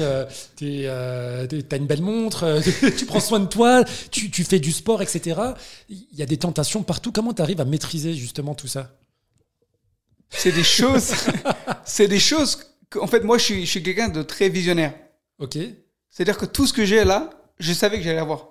t'es, 0.55 0.83
euh, 0.85 1.47
T'as 1.47 1.77
une 1.77 1.87
belle 1.87 2.03
montre. 2.03 2.61
tu 2.97 3.05
prends 3.05 3.21
soin 3.21 3.41
de 3.41 3.47
toi. 3.47 3.85
Tu, 4.13 4.31
tu 4.31 4.45
fais 4.45 4.61
du 4.61 4.71
sport, 4.71 5.03
etc. 5.03 5.41
Il 5.89 6.07
y 6.15 6.23
a 6.23 6.27
des 6.27 6.37
tentations 6.37 6.85
partout. 6.85 7.11
Comment 7.11 7.35
tu 7.35 7.43
arrives 7.43 7.61
à 7.61 7.65
maîtriser 7.65 8.15
justement 8.15 8.55
tout 8.55 8.69
ça? 8.69 8.93
C'est 10.31 10.53
des 10.53 10.65
choses, 10.65 11.15
c'est 11.85 12.09
des 12.09 12.21
choses. 12.21 12.59
En 13.01 13.07
fait, 13.07 13.25
moi 13.25 13.39
je 13.39 13.45
suis, 13.45 13.67
je 13.67 13.71
suis 13.71 13.83
quelqu'un 13.83 14.09
de 14.09 14.23
très 14.23 14.49
visionnaire. 14.49 14.95
Ok. 15.39 15.59
C'est-à-dire 16.11 16.39
que 16.39 16.47
tout 16.47 16.67
ce 16.67 16.73
que 16.73 16.85
j'ai 16.85 17.05
là, 17.05 17.31
je 17.59 17.73
savais 17.73 17.99
que 17.99 18.03
j'allais 18.05 18.17
l'avoir. 18.17 18.49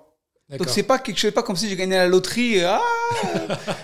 Donc 0.58 0.68
c'est 0.70 0.82
pas 0.82 0.98
quelque 0.98 1.18
chose, 1.18 1.32
pas 1.32 1.42
comme 1.42 1.56
si 1.56 1.68
j'ai 1.68 1.76
gagné 1.76 1.96
la 1.96 2.06
loterie. 2.08 2.56
et, 2.56 2.64
Ah, 2.64 2.80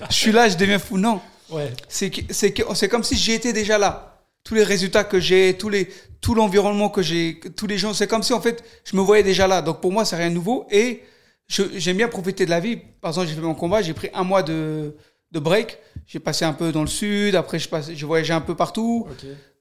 je 0.08 0.14
suis 0.14 0.32
là, 0.32 0.48
je 0.48 0.56
deviens 0.56 0.78
fou. 0.78 0.96
Non, 0.96 1.20
Ouais. 1.50 1.70
c'est 1.88 2.88
comme 2.88 3.04
si 3.04 3.16
j'étais 3.16 3.52
déjà 3.52 3.76
là. 3.78 4.22
Tous 4.44 4.54
les 4.54 4.62
résultats 4.64 5.04
que 5.04 5.20
j'ai, 5.20 5.56
tous 5.58 5.68
les 5.68 5.88
tout 6.20 6.34
l'environnement 6.34 6.88
que 6.88 7.02
j'ai, 7.02 7.38
tous 7.54 7.66
les 7.66 7.76
gens, 7.76 7.92
c'est 7.92 8.06
comme 8.06 8.22
si 8.22 8.32
en 8.32 8.40
fait 8.40 8.64
je 8.84 8.96
me 8.96 9.02
voyais 9.02 9.22
déjà 9.22 9.46
là. 9.46 9.60
Donc 9.62 9.80
pour 9.82 9.92
moi 9.92 10.04
c'est 10.06 10.16
rien 10.16 10.30
de 10.30 10.34
nouveau 10.34 10.66
et 10.70 11.02
j'aime 11.48 11.98
bien 11.98 12.08
profiter 12.08 12.44
de 12.46 12.50
la 12.50 12.60
vie. 12.60 12.78
Par 13.00 13.10
exemple 13.10 13.28
j'ai 13.28 13.34
fait 13.34 13.40
mon 13.42 13.54
combat, 13.54 13.82
j'ai 13.82 13.92
pris 13.94 14.08
un 14.14 14.24
mois 14.24 14.42
de 14.42 14.96
de 15.32 15.38
break. 15.38 15.78
J'ai 16.06 16.20
passé 16.20 16.44
un 16.46 16.52
peu 16.54 16.72
dans 16.72 16.80
le 16.82 16.86
sud, 16.86 17.34
après 17.36 17.58
je 17.58 17.68
passe, 17.68 17.90
je 17.92 18.06
voyageais 18.06 18.32
un 18.34 18.40
peu 18.40 18.54
partout. 18.54 19.06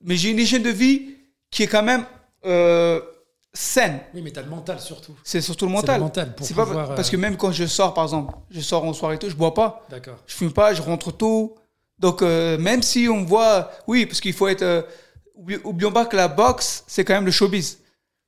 Mais 0.02 0.16
j'ai 0.16 0.30
une 0.30 0.40
hygiène 0.40 0.64
de 0.64 0.70
vie 0.70 1.16
qui 1.52 1.64
est 1.64 1.68
quand 1.68 1.84
même 1.84 2.06
euh, 2.46 3.02
saine. 3.54 4.00
Oui, 4.14 4.22
mais 4.24 4.32
t'as 4.32 4.42
le 4.42 4.50
mental 4.50 4.80
surtout. 4.80 5.14
C'est 5.24 5.42
surtout 5.42 5.66
le 5.66 5.72
mental. 5.72 5.98
le 5.98 6.04
mental 6.04 6.36
pour 6.36 6.48
pas 6.48 6.66
pouvoir, 6.66 6.96
parce 6.96 7.10
euh, 7.10 7.12
que 7.12 7.18
même 7.18 7.38
quand 7.38 7.52
je 7.52 7.66
sors, 7.66 7.94
par 7.94 8.04
exemple, 8.06 8.34
je 8.50 8.60
sors 8.62 8.84
en 8.84 8.94
soirée 8.94 9.16
et 9.16 9.20
tout, 9.20 9.30
je 9.30 9.36
bois 9.36 9.54
pas, 9.54 9.86
D'accord. 9.90 10.16
je 10.26 10.34
fume 10.36 10.52
pas, 10.52 10.74
je 10.74 10.82
rentre 10.82 11.12
tôt. 11.12 11.56
Donc 12.00 12.22
euh, 12.22 12.58
même 12.58 12.82
si 12.82 13.08
on 13.10 13.18
me 13.22 13.26
voit, 13.28 13.70
oui, 13.88 14.06
parce 14.06 14.20
qu'il 14.22 14.34
faut 14.34 14.48
être, 14.48 14.64
euh, 14.64 14.82
oubli- 15.40 15.62
oublions 15.64 15.92
pas 15.92 16.06
que 16.06 16.16
la 16.16 16.28
boxe, 16.28 16.84
c'est 16.88 17.06
quand 17.06 17.14
même 17.14 17.26
le 17.26 17.32
showbiz. 17.32 17.80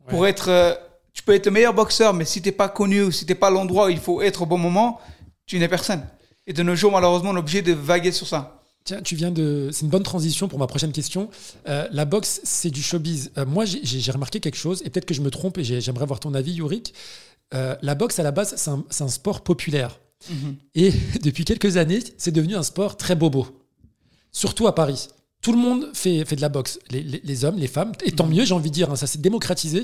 Pour 0.08 0.28
être, 0.28 0.50
euh, 0.50 0.76
tu 1.14 1.24
peux 1.24 1.34
être 1.34 1.48
le 1.48 1.52
meilleur 1.52 1.74
boxeur, 1.74 2.14
mais 2.14 2.26
si 2.26 2.42
t'es 2.42 2.52
pas 2.52 2.70
connu 2.70 3.02
ou 3.02 3.12
si 3.12 3.26
t'es 3.26 3.34
pas 3.34 3.50
l'endroit 3.50 3.88
où 3.88 3.90
il 3.90 4.00
faut 4.00 4.22
être 4.22 4.44
au 4.44 4.46
bon 4.46 4.60
moment, 4.60 5.02
tu 5.48 5.58
n'es 5.58 5.68
personne. 5.68 6.06
Et 6.46 6.54
de 6.54 6.62
nos 6.62 6.76
jours, 6.76 6.92
malheureusement, 6.92 7.32
on 7.32 7.36
est 7.36 7.40
obligé 7.40 7.64
de 7.64 7.74
vaguer 7.74 8.12
sur 8.12 8.28
ça. 8.28 8.62
Tiens, 8.86 9.02
tu 9.02 9.16
viens 9.16 9.32
de. 9.32 9.70
C'est 9.74 9.82
une 9.82 9.90
bonne 9.90 10.04
transition 10.04 10.48
pour 10.48 10.60
ma 10.60 10.68
prochaine 10.68 10.92
question. 10.92 11.30
Euh, 11.68 11.88
la 11.92 12.06
boxe, 12.06 12.40
c'est 12.44 12.70
du 12.70 12.84
showbiz. 12.84 13.32
Euh, 13.36 13.44
moi, 13.46 13.66
j'ai- 13.66 14.12
remarqué 14.12 14.40
quelque 14.40 14.58
chose, 14.58 14.84
et 14.86 14.92
peut-être 14.92 15.06
que 15.08 15.16
je 15.16 15.22
me 15.22 15.32
trompe, 15.32 15.58
et 15.58 15.64
j'ai- 15.64 15.82
j'aimerais 15.82 16.06
voir 16.06 16.20
ton 16.20 16.36
avis, 16.36 16.54
Yorick. 16.54 16.94
Euh, 17.56 17.76
la 17.82 17.96
boxe, 17.96 18.20
à 18.20 18.24
la 18.24 18.30
base, 18.32 18.54
c'est 18.58 19.02
un, 19.04 19.08
sport 19.08 19.44
populaire. 19.44 20.00
Et 20.76 20.92
depuis 21.24 21.46
quelques 21.46 21.78
années, 21.78 22.00
c'est 22.18 22.32
devenu 22.32 22.56
un 22.56 22.62
sport 22.62 22.96
très 22.96 23.16
bobo. 23.16 23.48
Surtout 24.32 24.68
à 24.68 24.76
Paris. 24.76 25.08
Tout 25.42 25.52
le 25.52 25.58
monde 25.58 25.90
fait, 25.94 26.24
fait 26.24 26.36
de 26.36 26.42
la 26.42 26.50
boxe. 26.50 26.78
Les, 26.92 27.02
les- 27.02 27.22
les 27.24 27.44
hommes, 27.46 27.58
les 27.58 27.68
femmes, 27.68 27.92
et 28.04 28.12
tant 28.12 28.28
mieux, 28.28 28.46
j'ai 28.46 28.54
envie 28.54 28.70
de 28.70 28.76
dire, 28.76 28.92
hein, 28.92 28.96
ça 28.96 29.08
s'est 29.08 29.20
démocratisé. 29.20 29.82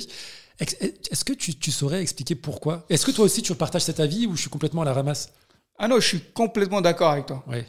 Est-ce 0.59 1.25
que 1.25 1.33
tu, 1.33 1.55
tu 1.55 1.71
saurais 1.71 2.03
expliquer 2.03 2.35
pourquoi? 2.35 2.85
Est-ce 2.89 3.03
que 3.07 3.11
toi 3.11 3.25
aussi, 3.25 3.41
tu 3.41 3.55
partages 3.55 3.81
cet 3.81 3.99
avis 3.99 4.27
ou 4.27 4.35
je 4.35 4.41
suis 4.41 4.49
complètement 4.51 4.83
à 4.83 4.85
la 4.85 4.93
ramasse? 4.93 5.31
Ah 5.79 5.87
non, 5.87 5.99
je 5.99 6.07
suis 6.07 6.21
complètement 6.35 6.81
d'accord 6.81 7.09
avec 7.09 7.25
toi. 7.25 7.43
Ouais. 7.47 7.65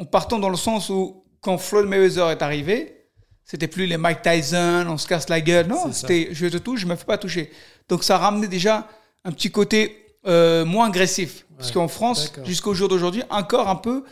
En 0.00 0.04
partant 0.04 0.38
dans 0.38 0.48
le 0.48 0.56
sens 0.56 0.88
où 0.88 1.24
quand 1.40 1.58
Floyd 1.58 1.86
Mayweather 1.86 2.30
est 2.30 2.42
arrivé, 2.42 3.06
c'était 3.44 3.68
plus 3.68 3.86
les 3.86 3.96
Mike 3.96 4.22
Tyson, 4.22 4.86
on 4.88 4.96
se 4.96 5.06
casse 5.06 5.28
la 5.28 5.40
gueule. 5.40 5.66
Non, 5.66 5.92
c'était 5.92 6.28
je 6.32 6.46
te 6.46 6.56
touche, 6.56 6.80
je 6.80 6.86
me 6.86 6.96
fais 6.96 7.04
pas 7.04 7.18
toucher. 7.18 7.50
Donc 7.88 8.04
ça 8.04 8.18
ramenait 8.18 8.48
déjà 8.48 8.88
un 9.24 9.32
petit 9.32 9.50
côté 9.50 10.06
euh, 10.26 10.64
moins 10.64 10.88
agressif. 10.88 11.46
Parce 11.56 11.72
qu'en 11.72 11.88
France, 11.88 12.32
jusqu'au 12.44 12.72
jour 12.72 12.88
d'aujourd'hui, 12.88 13.22
encore 13.28 13.68
un 13.68 13.76
peu 13.76 14.04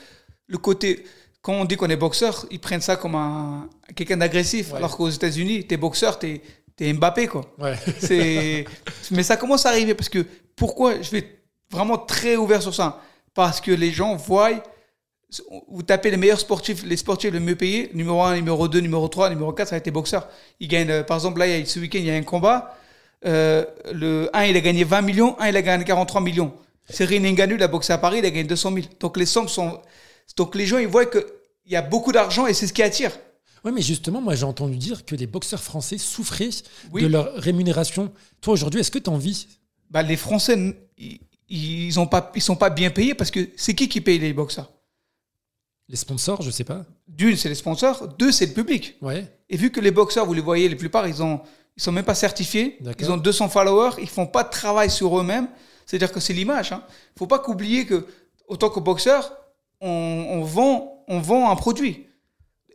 le 0.47 0.59
côté. 0.59 1.05
Quand 1.41 1.55
on 1.55 1.65
dit 1.65 1.77
qu'on 1.77 1.89
est 1.89 1.97
boxeur, 1.97 2.45
ils 2.51 2.61
prennent 2.61 2.83
ça 2.83 2.97
comme 2.97 3.15
un 3.15 3.71
quelqu'un 3.95 4.19
d'agressif. 4.19 4.71
Ouais. 4.71 4.77
Alors 4.77 4.97
qu'aux 4.97 5.09
États-Unis, 5.09 5.67
t'es 5.67 5.79
boxeur, 5.79 6.19
t'es 6.19 6.43
es 6.81 6.93
Mbappé 6.93 7.29
quoi. 7.29 7.43
Ouais. 7.59 7.77
C'est, 8.01 8.67
mais 9.11 9.23
ça 9.23 9.37
commence 9.37 9.65
à 9.65 9.71
arriver 9.71 9.95
parce 9.95 10.09
que 10.09 10.27
pourquoi 10.55 11.01
je 11.01 11.11
vais 11.11 11.41
vraiment 11.71 11.97
très 11.97 12.37
ouvert 12.37 12.61
sur 12.61 12.75
ça 12.75 13.01
Parce 13.35 13.61
que 13.61 13.71
les 13.71 13.93
gens 13.93 14.15
voient, 14.17 14.51
vous 15.69 15.83
tapez 15.83 16.11
les 16.11 16.17
meilleurs 16.17 16.41
sportifs, 16.41 16.85
les 16.85 16.97
sportifs 16.97 17.33
les 17.33 17.41
mieux 17.41 17.55
payés, 17.57 17.91
numéro 17.95 18.23
1, 18.23 18.37
numéro 18.37 18.67
2, 18.67 18.81
numéro 18.81 19.07
3, 19.09 19.29
numéro 19.31 19.53
4, 19.53 19.69
ça 19.69 19.75
a 19.75 19.79
été 19.79 19.91
boxeur. 19.91 20.27
Ils 20.61 20.69
gagnent, 20.69 20.91
euh, 20.91 21.03
par 21.03 21.19
exemple, 21.19 21.39
là, 21.39 21.47
il 21.47 21.59
y 21.59 21.63
a- 21.63 21.67
ce 21.67 21.79
week-end, 21.79 21.99
il 21.99 22.07
y 22.07 22.11
a 22.11 22.15
un 22.15 22.23
combat. 22.23 22.77
Euh, 23.27 23.65
le 23.93 24.31
1, 24.33 24.45
il 24.47 24.57
a 24.57 24.61
gagné 24.61 24.85
20 24.85 25.03
millions, 25.03 25.37
1, 25.39 25.49
il 25.49 25.57
a 25.57 25.63
gagné 25.63 25.85
43 25.85 26.21
millions. 26.21 26.53
Cyril 26.89 27.21
Ngannou, 27.23 27.57
il 27.57 27.63
a 27.63 27.69
boxé 27.69 27.93
à 27.93 27.99
Paris, 27.99 28.19
il 28.21 28.25
a 28.25 28.31
gagné 28.31 28.45
200 28.45 28.73
000. 28.73 28.87
Donc 29.01 29.17
les 29.19 29.27
sommes 29.27 29.49
sont. 29.49 29.79
Donc 30.37 30.55
les 30.55 30.65
gens, 30.67 30.79
ils 30.79 30.87
voient 30.89 31.05
qu'il 31.05 31.23
y 31.67 31.77
a 31.77 31.83
beaucoup 31.83 32.13
d'argent 32.13 32.47
et 32.47 32.55
c'est 32.55 32.67
ce 32.67 32.73
qui 32.73 32.83
attire. 32.83 33.13
Oui, 33.65 33.73
mais 33.75 33.83
justement, 33.83 34.23
moi 34.23 34.35
j'ai 34.37 34.45
entendu 34.45 34.77
dire 34.77 35.05
que 35.05 35.15
les 35.15 35.27
boxeurs 35.27 35.61
français 35.63 35.99
souffraient 35.99 36.49
Oui. 36.93 37.03
de 37.03 37.09
leur 37.09 37.35
rémunération. 37.35 38.11
Toi 38.41 38.55
aujourd'hui, 38.55 38.81
est-ce 38.81 38.91
que 38.91 38.99
tu 39.01 39.11
envie 39.11 39.47
Bah, 39.91 40.03
les 40.03 40.17
Français, 40.17 40.57
ils, 40.97 41.93
pas, 42.11 42.33
ils 42.35 42.41
sont 42.43 42.57
pas 42.57 42.71
bien 42.71 42.89
payés 42.91 43.15
parce 43.15 43.31
que 43.31 43.49
c'est 43.57 43.75
qui 43.75 43.89
qui 43.89 44.01
paye 44.01 44.19
les 44.19 44.33
boxeurs? 44.33 44.71
Les 45.89 45.97
sponsors, 45.97 46.43
je 46.43 46.51
sais 46.51 46.65
pas. 46.65 46.85
D'une, 47.07 47.37
c'est 47.37 47.49
les 47.49 47.55
sponsors. 47.55 48.09
Deux, 48.19 48.31
c'est 48.31 48.47
le 48.47 48.53
public. 48.53 48.97
Ouais. 49.01 49.27
Et 49.49 49.57
vu 49.57 49.71
que 49.71 49.81
les 49.81 49.91
boxeurs, 49.91 50.27
vous 50.27 50.35
les 50.35 50.43
voyez, 50.43 50.69
la 50.69 50.77
plupart, 50.77 51.09
ils 51.09 51.23
ont, 51.23 51.41
ils 51.77 51.83
sont 51.83 51.93
même 51.93 52.05
pas 52.05 52.15
certifiés. 52.15 52.79
Ils 52.99 53.11
ont 53.11 53.17
200 53.17 53.49
followers. 53.49 53.93
Ils 54.01 54.09
font 54.09 54.27
pas 54.27 54.45
de 54.45 54.51
travail 54.51 54.91
sur 54.91 55.19
eux-mêmes. 55.19 55.49
C'est-à-dire 55.87 56.13
que 56.13 56.21
c'est 56.21 56.35
l'image. 56.35 56.73
Hein. 56.73 56.83
Faut 57.17 57.27
pas 57.27 57.39
qu'oublier 57.39 57.87
que, 57.87 58.07
autant 58.49 58.69
que 58.69 58.81
boxeur, 58.81 59.33
on, 59.81 59.89
on 59.89 60.43
vend, 60.43 61.05
on 61.09 61.21
vend 61.21 61.51
un 61.51 61.57
produit. 61.57 62.07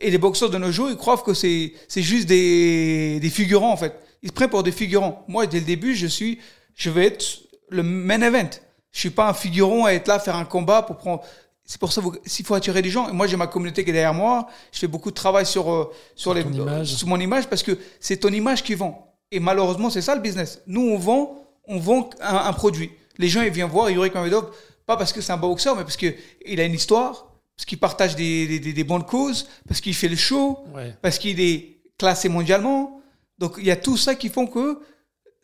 Et 0.00 0.10
les 0.10 0.18
boxeurs 0.18 0.50
de 0.50 0.58
nos 0.58 0.72
jours, 0.72 0.90
ils 0.90 0.96
croient 0.96 1.18
que 1.18 1.34
c'est, 1.34 1.72
c'est 1.86 2.02
juste 2.02 2.26
des, 2.26 3.20
des 3.20 3.30
figurants, 3.30 3.72
en 3.72 3.76
fait. 3.76 3.94
Ils 4.22 4.30
se 4.30 4.32
prennent 4.32 4.50
pour 4.50 4.64
des 4.64 4.72
figurants. 4.72 5.24
Moi, 5.28 5.46
dès 5.46 5.60
le 5.60 5.66
début, 5.66 5.94
je 5.94 6.08
suis, 6.08 6.40
je 6.74 6.90
vais 6.90 7.06
être 7.06 7.24
le 7.68 7.84
main 7.84 8.20
event. 8.22 8.50
Je 8.90 9.00
suis 9.00 9.10
pas 9.10 9.28
un 9.28 9.34
figurant 9.34 9.84
à 9.84 9.92
être 9.92 10.08
là, 10.08 10.18
faire 10.18 10.36
un 10.36 10.44
combat 10.44 10.82
pour 10.82 10.96
prendre. 10.96 11.22
C'est 11.64 11.80
pour 11.80 11.92
ça 11.92 12.02
s'il 12.26 12.44
faut 12.44 12.54
attirer 12.54 12.82
des 12.82 12.90
gens. 12.90 13.08
Et 13.08 13.12
moi, 13.12 13.26
j'ai 13.26 13.36
ma 13.36 13.46
communauté 13.46 13.84
qui 13.84 13.90
est 13.90 13.94
derrière 13.94 14.14
moi. 14.14 14.48
Je 14.70 14.78
fais 14.78 14.86
beaucoup 14.86 15.10
de 15.10 15.14
travail 15.14 15.46
sur, 15.46 15.72
euh, 15.72 15.90
sur, 16.14 16.34
les, 16.34 16.44
sur 16.84 17.08
mon 17.08 17.18
image 17.18 17.48
parce 17.48 17.62
que 17.62 17.78
c'est 18.00 18.18
ton 18.18 18.28
image 18.28 18.62
qui 18.62 18.74
vend. 18.74 19.14
Et 19.30 19.40
malheureusement, 19.40 19.88
c'est 19.88 20.02
ça 20.02 20.14
le 20.14 20.20
business. 20.20 20.60
Nous, 20.66 20.82
on 20.82 20.98
vend, 20.98 21.38
on 21.66 21.78
vend 21.78 22.10
un, 22.20 22.52
produit. 22.52 22.90
Les 23.18 23.28
gens, 23.28 23.40
ils 23.42 23.50
viennent 23.50 23.70
voir 23.70 23.88
Yurik 23.90 24.14
Mamedov, 24.14 24.50
pas 24.86 24.96
parce 24.96 25.12
que 25.12 25.22
c'est 25.22 25.32
un 25.32 25.38
boxeur, 25.38 25.74
mais 25.76 25.82
parce 25.82 25.96
qu'il 25.96 26.60
a 26.60 26.64
une 26.64 26.74
histoire, 26.74 27.32
parce 27.56 27.64
qu'il 27.64 27.78
partage 27.78 28.14
des, 28.14 28.58
des, 28.58 28.72
des, 28.72 28.84
bonnes 28.84 29.04
causes, 29.04 29.48
parce 29.66 29.80
qu'il 29.80 29.94
fait 29.94 30.08
le 30.08 30.16
show, 30.16 30.58
parce 31.00 31.18
qu'il 31.18 31.40
est 31.40 31.80
classé 31.98 32.28
mondialement. 32.28 33.00
Donc, 33.38 33.54
il 33.58 33.64
y 33.64 33.70
a 33.70 33.76
tout 33.76 33.96
ça 33.96 34.14
qui 34.14 34.28
font 34.28 34.46
que 34.46 34.80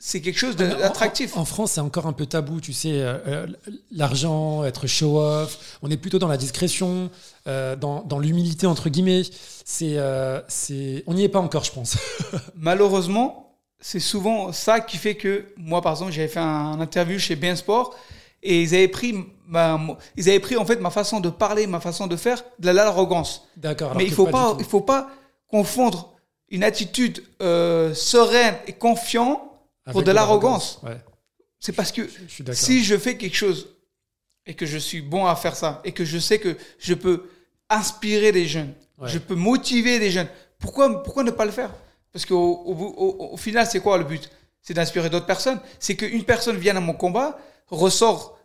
c'est 0.02 0.22
quelque 0.22 0.38
chose 0.38 0.56
d'attractif. 0.56 1.36
En, 1.36 1.42
en, 1.42 1.44
France, 1.44 1.72
c'est 1.72 1.80
encore 1.82 2.06
un 2.06 2.14
peu 2.14 2.24
tabou, 2.24 2.62
tu 2.62 2.72
sais, 2.72 3.02
euh, 3.02 3.18
euh, 3.26 3.46
l'argent, 3.92 4.64
être 4.64 4.86
show-off. 4.86 5.78
On 5.82 5.90
est 5.90 5.98
plutôt 5.98 6.18
dans 6.18 6.26
la 6.26 6.38
discrétion, 6.38 7.10
euh, 7.46 7.76
dans, 7.76 8.02
dans 8.04 8.18
l'humilité, 8.18 8.66
entre 8.66 8.88
guillemets. 8.88 9.22
C'est, 9.66 9.98
c'est, 10.48 11.04
on 11.06 11.12
n'y 11.12 11.24
est 11.24 11.28
pas 11.28 11.38
encore, 11.38 11.64
je 11.64 11.72
pense. 11.72 11.98
Malheureusement, 12.56 13.58
c'est 13.78 14.00
souvent 14.00 14.52
ça 14.52 14.80
qui 14.80 14.96
fait 14.96 15.16
que, 15.16 15.52
moi, 15.58 15.82
par 15.82 15.92
exemple, 15.92 16.12
j'avais 16.12 16.28
fait 16.28 16.40
un, 16.40 16.80
interview 16.80 17.18
chez 17.18 17.36
Bien 17.36 17.54
Sport 17.54 17.94
et 18.42 18.62
ils 18.62 18.74
avaient 18.74 18.88
pris 18.88 19.14
ma, 19.46 19.78
ils 20.16 20.30
avaient 20.30 20.40
pris 20.40 20.56
en 20.56 20.64
fait 20.64 20.80
ma 20.80 20.88
façon 20.88 21.20
de 21.20 21.28
parler, 21.28 21.66
ma 21.66 21.78
façon 21.78 22.06
de 22.06 22.16
faire, 22.16 22.42
de 22.58 22.70
l'arrogance. 22.70 23.46
D'accord. 23.58 23.94
Mais 23.96 24.04
il 24.04 24.12
faut 24.12 24.26
pas, 24.26 24.56
il 24.58 24.64
faut 24.64 24.80
pas 24.80 25.10
confondre 25.46 26.14
une 26.48 26.64
attitude 26.64 27.22
sereine 27.38 28.54
et 28.66 28.72
confiante 28.72 29.42
pour 29.90 30.02
de 30.02 30.10
l'arrogance. 30.10 30.80
C'est 31.58 31.72
parce 31.72 31.92
que 31.92 32.08
si 32.52 32.82
je 32.82 32.96
fais 32.96 33.16
quelque 33.16 33.36
chose 33.36 33.68
et 34.46 34.54
que 34.54 34.66
je 34.66 34.78
suis 34.78 35.02
bon 35.02 35.26
à 35.26 35.36
faire 35.36 35.54
ça 35.54 35.80
et 35.84 35.92
que 35.92 36.04
je 36.04 36.18
sais 36.18 36.38
que 36.38 36.56
je 36.78 36.94
peux 36.94 37.28
inspirer 37.68 38.32
des 38.32 38.46
jeunes, 38.46 38.72
je 39.04 39.18
peux 39.18 39.34
motiver 39.34 39.98
des 39.98 40.10
jeunes, 40.10 40.28
pourquoi, 40.58 41.02
pourquoi 41.02 41.22
ne 41.22 41.30
pas 41.30 41.44
le 41.44 41.52
faire? 41.52 41.72
Parce 42.12 42.26
qu'au 42.26 42.64
au, 43.32 43.36
final, 43.36 43.66
c'est 43.66 43.80
quoi 43.80 43.98
le 43.98 44.04
but? 44.04 44.30
C'est 44.62 44.74
d'inspirer 44.74 45.10
d'autres 45.10 45.26
personnes. 45.26 45.60
C'est 45.78 45.96
qu'une 45.96 46.24
personne 46.24 46.56
vienne 46.56 46.76
à 46.76 46.80
mon 46.80 46.92
combat, 46.92 47.38
ressort 47.68 48.38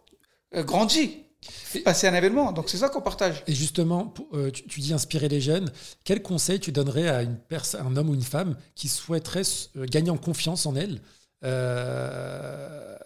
euh, 0.55 0.63
grandi, 0.63 1.23
passer 1.84 2.08
un 2.08 2.13
événement. 2.13 2.51
Donc 2.51 2.69
c'est 2.69 2.77
ça 2.77 2.89
qu'on 2.89 3.01
partage. 3.01 3.43
Et 3.47 3.53
justement, 3.53 4.13
euh, 4.34 4.51
tu, 4.51 4.79
dis 4.79 4.93
inspirer 4.93 5.27
les 5.27 5.41
jeunes. 5.41 5.71
Quel 6.03 6.21
conseil 6.21 6.60
tu 6.60 6.71
donnerais 6.71 7.10
à 7.10 7.23
une 7.23 7.38
un 7.79 7.97
homme 7.97 8.10
ou 8.10 8.13
une 8.13 8.21
femme 8.21 8.55
qui 8.75 8.88
souhaiterait 8.88 9.41
euh, 9.75 9.86
gagner 9.86 10.12
en 10.12 10.17
confiance 10.17 10.65
en 10.65 10.75
elle 10.75 11.01
euh, 11.43 12.98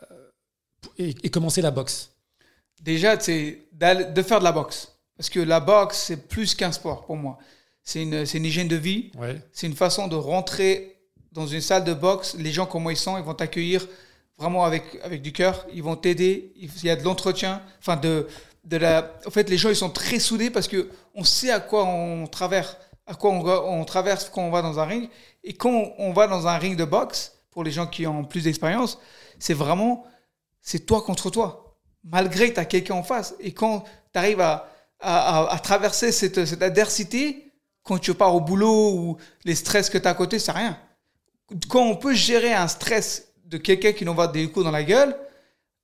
et, 0.98 1.30
commencer 1.30 1.62
la 1.62 1.72
boxe 1.72 2.12
Déjà, 2.82 3.20
c'est 3.20 3.60
de 3.74 4.22
faire 4.22 4.39
de 4.39 4.44
la 4.44 4.52
boxe. 4.52 4.94
Parce 5.18 5.30
que 5.30 5.39
la 5.39 5.60
boxe, 5.60 6.04
c'est 6.08 6.28
plus 6.28 6.56
qu'un 6.56 6.72
sport 6.72 7.06
pour 7.06 7.18
moi. 7.18 7.38
C'est 7.84 8.04
une, 8.04 8.26
une, 8.34 8.46
hygiène 8.46 8.68
de 8.68 8.76
vie. 8.76 9.12
C'est 9.52 9.68
une 9.68 9.76
façon 9.76 10.08
de 10.08 10.15
rentrer 10.15 10.96
dans 11.32 11.48
une 11.48 11.62
salle 11.62 11.84
de 11.84 11.94
boxe. 11.94 12.36
Les 12.38 12.52
gens, 12.52 12.65
comment 12.65 12.89
ils 12.89 12.98
sont, 12.98 13.18
ils 13.18 13.24
vont 13.24 13.34
t'accueillir 13.34 13.86
vraiment 14.38 14.63
avec, 14.63 14.84
avec 15.04 15.22
du 15.22 15.34
cœur. 15.34 15.65
Ils 15.74 15.84
vont 15.84 15.96
t'aider. 15.96 16.54
Il 16.56 16.84
y 16.84 16.89
a 16.89 16.96
de 16.96 17.04
l'entretien. 17.04 17.62
Enfin, 17.80 17.98
de, 17.98 18.28
de 18.63 18.78
la... 18.78 19.12
En 19.26 19.32
fait, 19.32 19.50
les 19.50 19.58
gens, 19.58 19.70
ils 19.70 19.76
sont 19.76 19.89
très 19.89 20.20
soudés 20.20 20.50
parce 20.50 20.68
que 20.68 20.89
on 21.15 21.24
sait 21.24 21.52
à 21.52 21.60
quoi 21.60 21.86
on 21.86 22.28
traverse, 22.28 22.78
à 23.06 23.15
quoi 23.15 23.32
on, 23.32 23.82
on 23.82 23.84
traverse 23.84 24.30
quand 24.30 24.44
on 24.44 24.52
va 24.52 24.62
dans 24.62 24.80
un 24.80 24.86
ring. 24.86 25.10
Et 25.44 25.54
quand 25.54 25.94
on 25.98 26.13
va 26.13 26.28
dans 26.28 26.48
un 26.48 26.58
ring 26.58 26.78
de 26.78 26.86
boxe, 26.86 27.38
pour 27.60 27.65
les 27.65 27.72
gens 27.72 27.88
qui 27.88 28.08
ont 28.08 28.24
plus 28.24 28.45
d'expérience, 28.45 29.00
c'est 29.38 29.54
vraiment, 29.54 30.06
c'est 30.62 30.86
toi 30.86 31.02
contre 31.02 31.30
toi. 31.30 31.78
Malgré 32.06 32.48
que 32.48 32.54
tu 32.54 32.60
as 32.62 32.63
quelqu'un 32.63 32.93
en 32.93 33.04
face. 33.04 33.36
Et 33.41 33.52
quand 33.52 33.84
tu 34.13 34.17
arrives 34.17 34.39
à, 34.39 34.69
à, 35.02 35.60
traverser 35.62 36.13
cette, 36.13 36.45
cette, 36.45 36.62
adversité, 36.63 37.52
quand 37.84 37.98
tu 37.98 38.13
pars 38.13 38.34
au 38.34 38.39
boulot 38.39 38.93
ou 38.93 39.17
les 39.43 39.56
stress 39.56 39.89
que 39.89 39.98
tu 39.98 40.08
as 40.08 40.12
à 40.12 40.13
côté, 40.13 40.39
c'est 40.39 40.54
rien. 40.54 40.80
Quand 41.67 41.84
on 41.84 41.98
peut 41.98 42.13
gérer 42.13 42.54
un 42.54 42.69
stress 42.69 43.34
de 43.43 43.58
quelqu'un 43.58 43.91
qui 43.91 44.06
nous 44.06 44.13
va 44.15 44.28
des 44.28 44.50
coups 44.50 44.63
dans 44.63 44.72
la 44.72 44.86
gueule, 44.86 45.13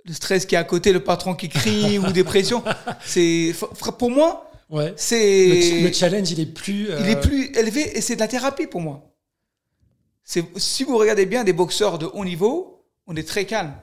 le 0.06 0.14
stress 0.14 0.46
qui 0.46 0.56
est 0.56 0.58
à 0.58 0.64
côté, 0.64 0.94
le 0.94 1.04
patron 1.04 1.36
qui 1.36 1.50
crie 1.50 2.00
ou 2.00 2.10
dépression, 2.14 2.64
c'est 3.06 3.54
pour 4.00 4.12
moi, 4.12 4.50
ouais. 4.70 4.94
c'est 4.96 5.82
le, 5.82 5.92
challenge 5.92 6.32
il 6.32 6.40
est 6.40 6.46
plus 6.46 6.86
il 6.86 7.10
est 7.10 7.18
euh, 7.18 7.22
plus 7.22 7.52
élevé 7.58 7.98
et 7.98 8.00
c'est 8.00 8.16
de 8.16 8.22
la 8.22 8.30
thérapie 8.30 8.68
pour 8.68 8.80
moi 8.80 9.12
si 10.26 10.84
vous 10.84 10.98
regardez 10.98 11.26
bien 11.26 11.44
des 11.44 11.54
boxeurs 11.54 12.00
de 12.00 12.08
haut 12.08 12.26
niveau, 12.26 12.84
on 13.08 13.16
est 13.16 13.28
très 13.28 13.46
calme. 13.46 13.74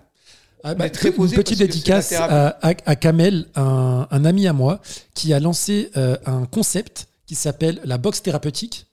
Ah, 0.65 0.75
bah, 0.75 0.91
très 0.91 1.11
posé 1.11 1.35
une 1.35 1.43
petite 1.43 1.59
dédicace 1.59 2.13
à, 2.13 2.75
Kamel, 2.97 3.47
un, 3.55 4.25
ami 4.25 4.47
à 4.47 4.53
moi, 4.53 4.81
qui 5.15 5.33
a 5.33 5.41
lancé 5.41 5.91
euh, 5.97 6.17
un 6.27 6.45
concept 6.47 7.09
qui 7.27 7.35
s'appelle 7.35 7.81
la 7.85 7.99
boxe 7.99 8.23
thérapeutique. 8.23 8.87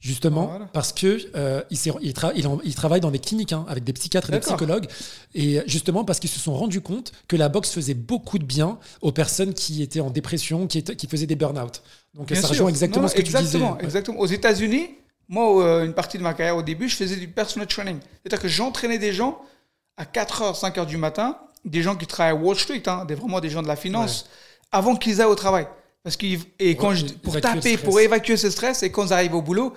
Justement, 0.00 0.58
parce 0.74 0.92
que 0.92 1.18
euh, 1.34 1.62
il, 1.70 1.78
il, 2.02 2.74
travaille 2.74 3.00
dans 3.00 3.10
des 3.10 3.18
cliniques 3.18 3.54
hein, 3.54 3.64
avec 3.70 3.84
des 3.84 3.94
psychiatres 3.94 4.28
et 4.28 4.32
des 4.32 4.40
psychologues, 4.40 4.84
et 5.34 5.62
justement 5.66 6.04
parce 6.04 6.20
qu'ils 6.20 6.28
se 6.28 6.38
sont 6.38 6.54
rendus 6.54 6.82
compte 6.82 7.12
que 7.26 7.36
la 7.36 7.48
boxe 7.48 7.70
faisait 7.70 7.94
beaucoup 7.94 8.38
de 8.38 8.44
bien 8.44 8.78
aux 9.00 9.12
personnes 9.12 9.54
qui 9.54 9.80
étaient 9.80 10.00
en 10.00 10.10
dépression, 10.10 10.66
qui, 10.66 10.82
qui 10.82 11.06
faisaient 11.06 11.24
des 11.24 11.36
burn-out. 11.36 11.80
Donc 12.12 12.30
ça 12.34 12.46
rejoint 12.46 12.68
exactement 12.68 13.08
ce 13.08 13.14
que 13.14 13.22
tu 13.22 13.32
disais. 13.32 13.58
Exactement. 13.80 14.18
Aux 14.18 14.26
États-Unis, 14.26 14.90
moi, 15.28 15.64
euh, 15.64 15.84
une 15.84 15.94
partie 15.94 16.18
de 16.18 16.22
ma 16.22 16.34
carrière 16.34 16.56
au 16.56 16.62
début, 16.62 16.88
je 16.88 16.96
faisais 16.96 17.16
du 17.16 17.28
personal 17.28 17.66
training. 17.66 17.98
C'est-à-dire 18.00 18.40
que 18.40 18.48
j'entraînais 18.48 18.98
des 18.98 19.12
gens 19.12 19.40
à 19.96 20.04
4h, 20.04 20.58
5h 20.58 20.86
du 20.86 20.96
matin, 20.96 21.38
des 21.64 21.82
gens 21.82 21.96
qui 21.96 22.06
travaillent 22.06 22.32
à 22.32 22.36
Wall 22.36 22.56
Street, 22.56 22.82
hein, 22.86 23.04
des, 23.04 23.14
vraiment 23.14 23.40
des 23.40 23.50
gens 23.50 23.62
de 23.62 23.68
la 23.68 23.76
finance, 23.76 24.28
avant 24.70 24.96
qu'ils 24.96 25.20
aillent 25.20 25.28
au 25.28 25.34
travail. 25.34 25.66
Parce 26.02 26.16
qu'ils, 26.16 26.40
et 26.58 26.76
quand 26.76 26.92
pour 27.22 27.40
taper, 27.40 27.78
pour 27.78 27.98
évacuer 27.98 28.36
ce 28.36 28.50
stress, 28.50 28.82
et 28.82 28.90
quand 28.90 29.06
ils 29.06 29.12
arrivent 29.12 29.34
au 29.34 29.42
boulot, 29.42 29.72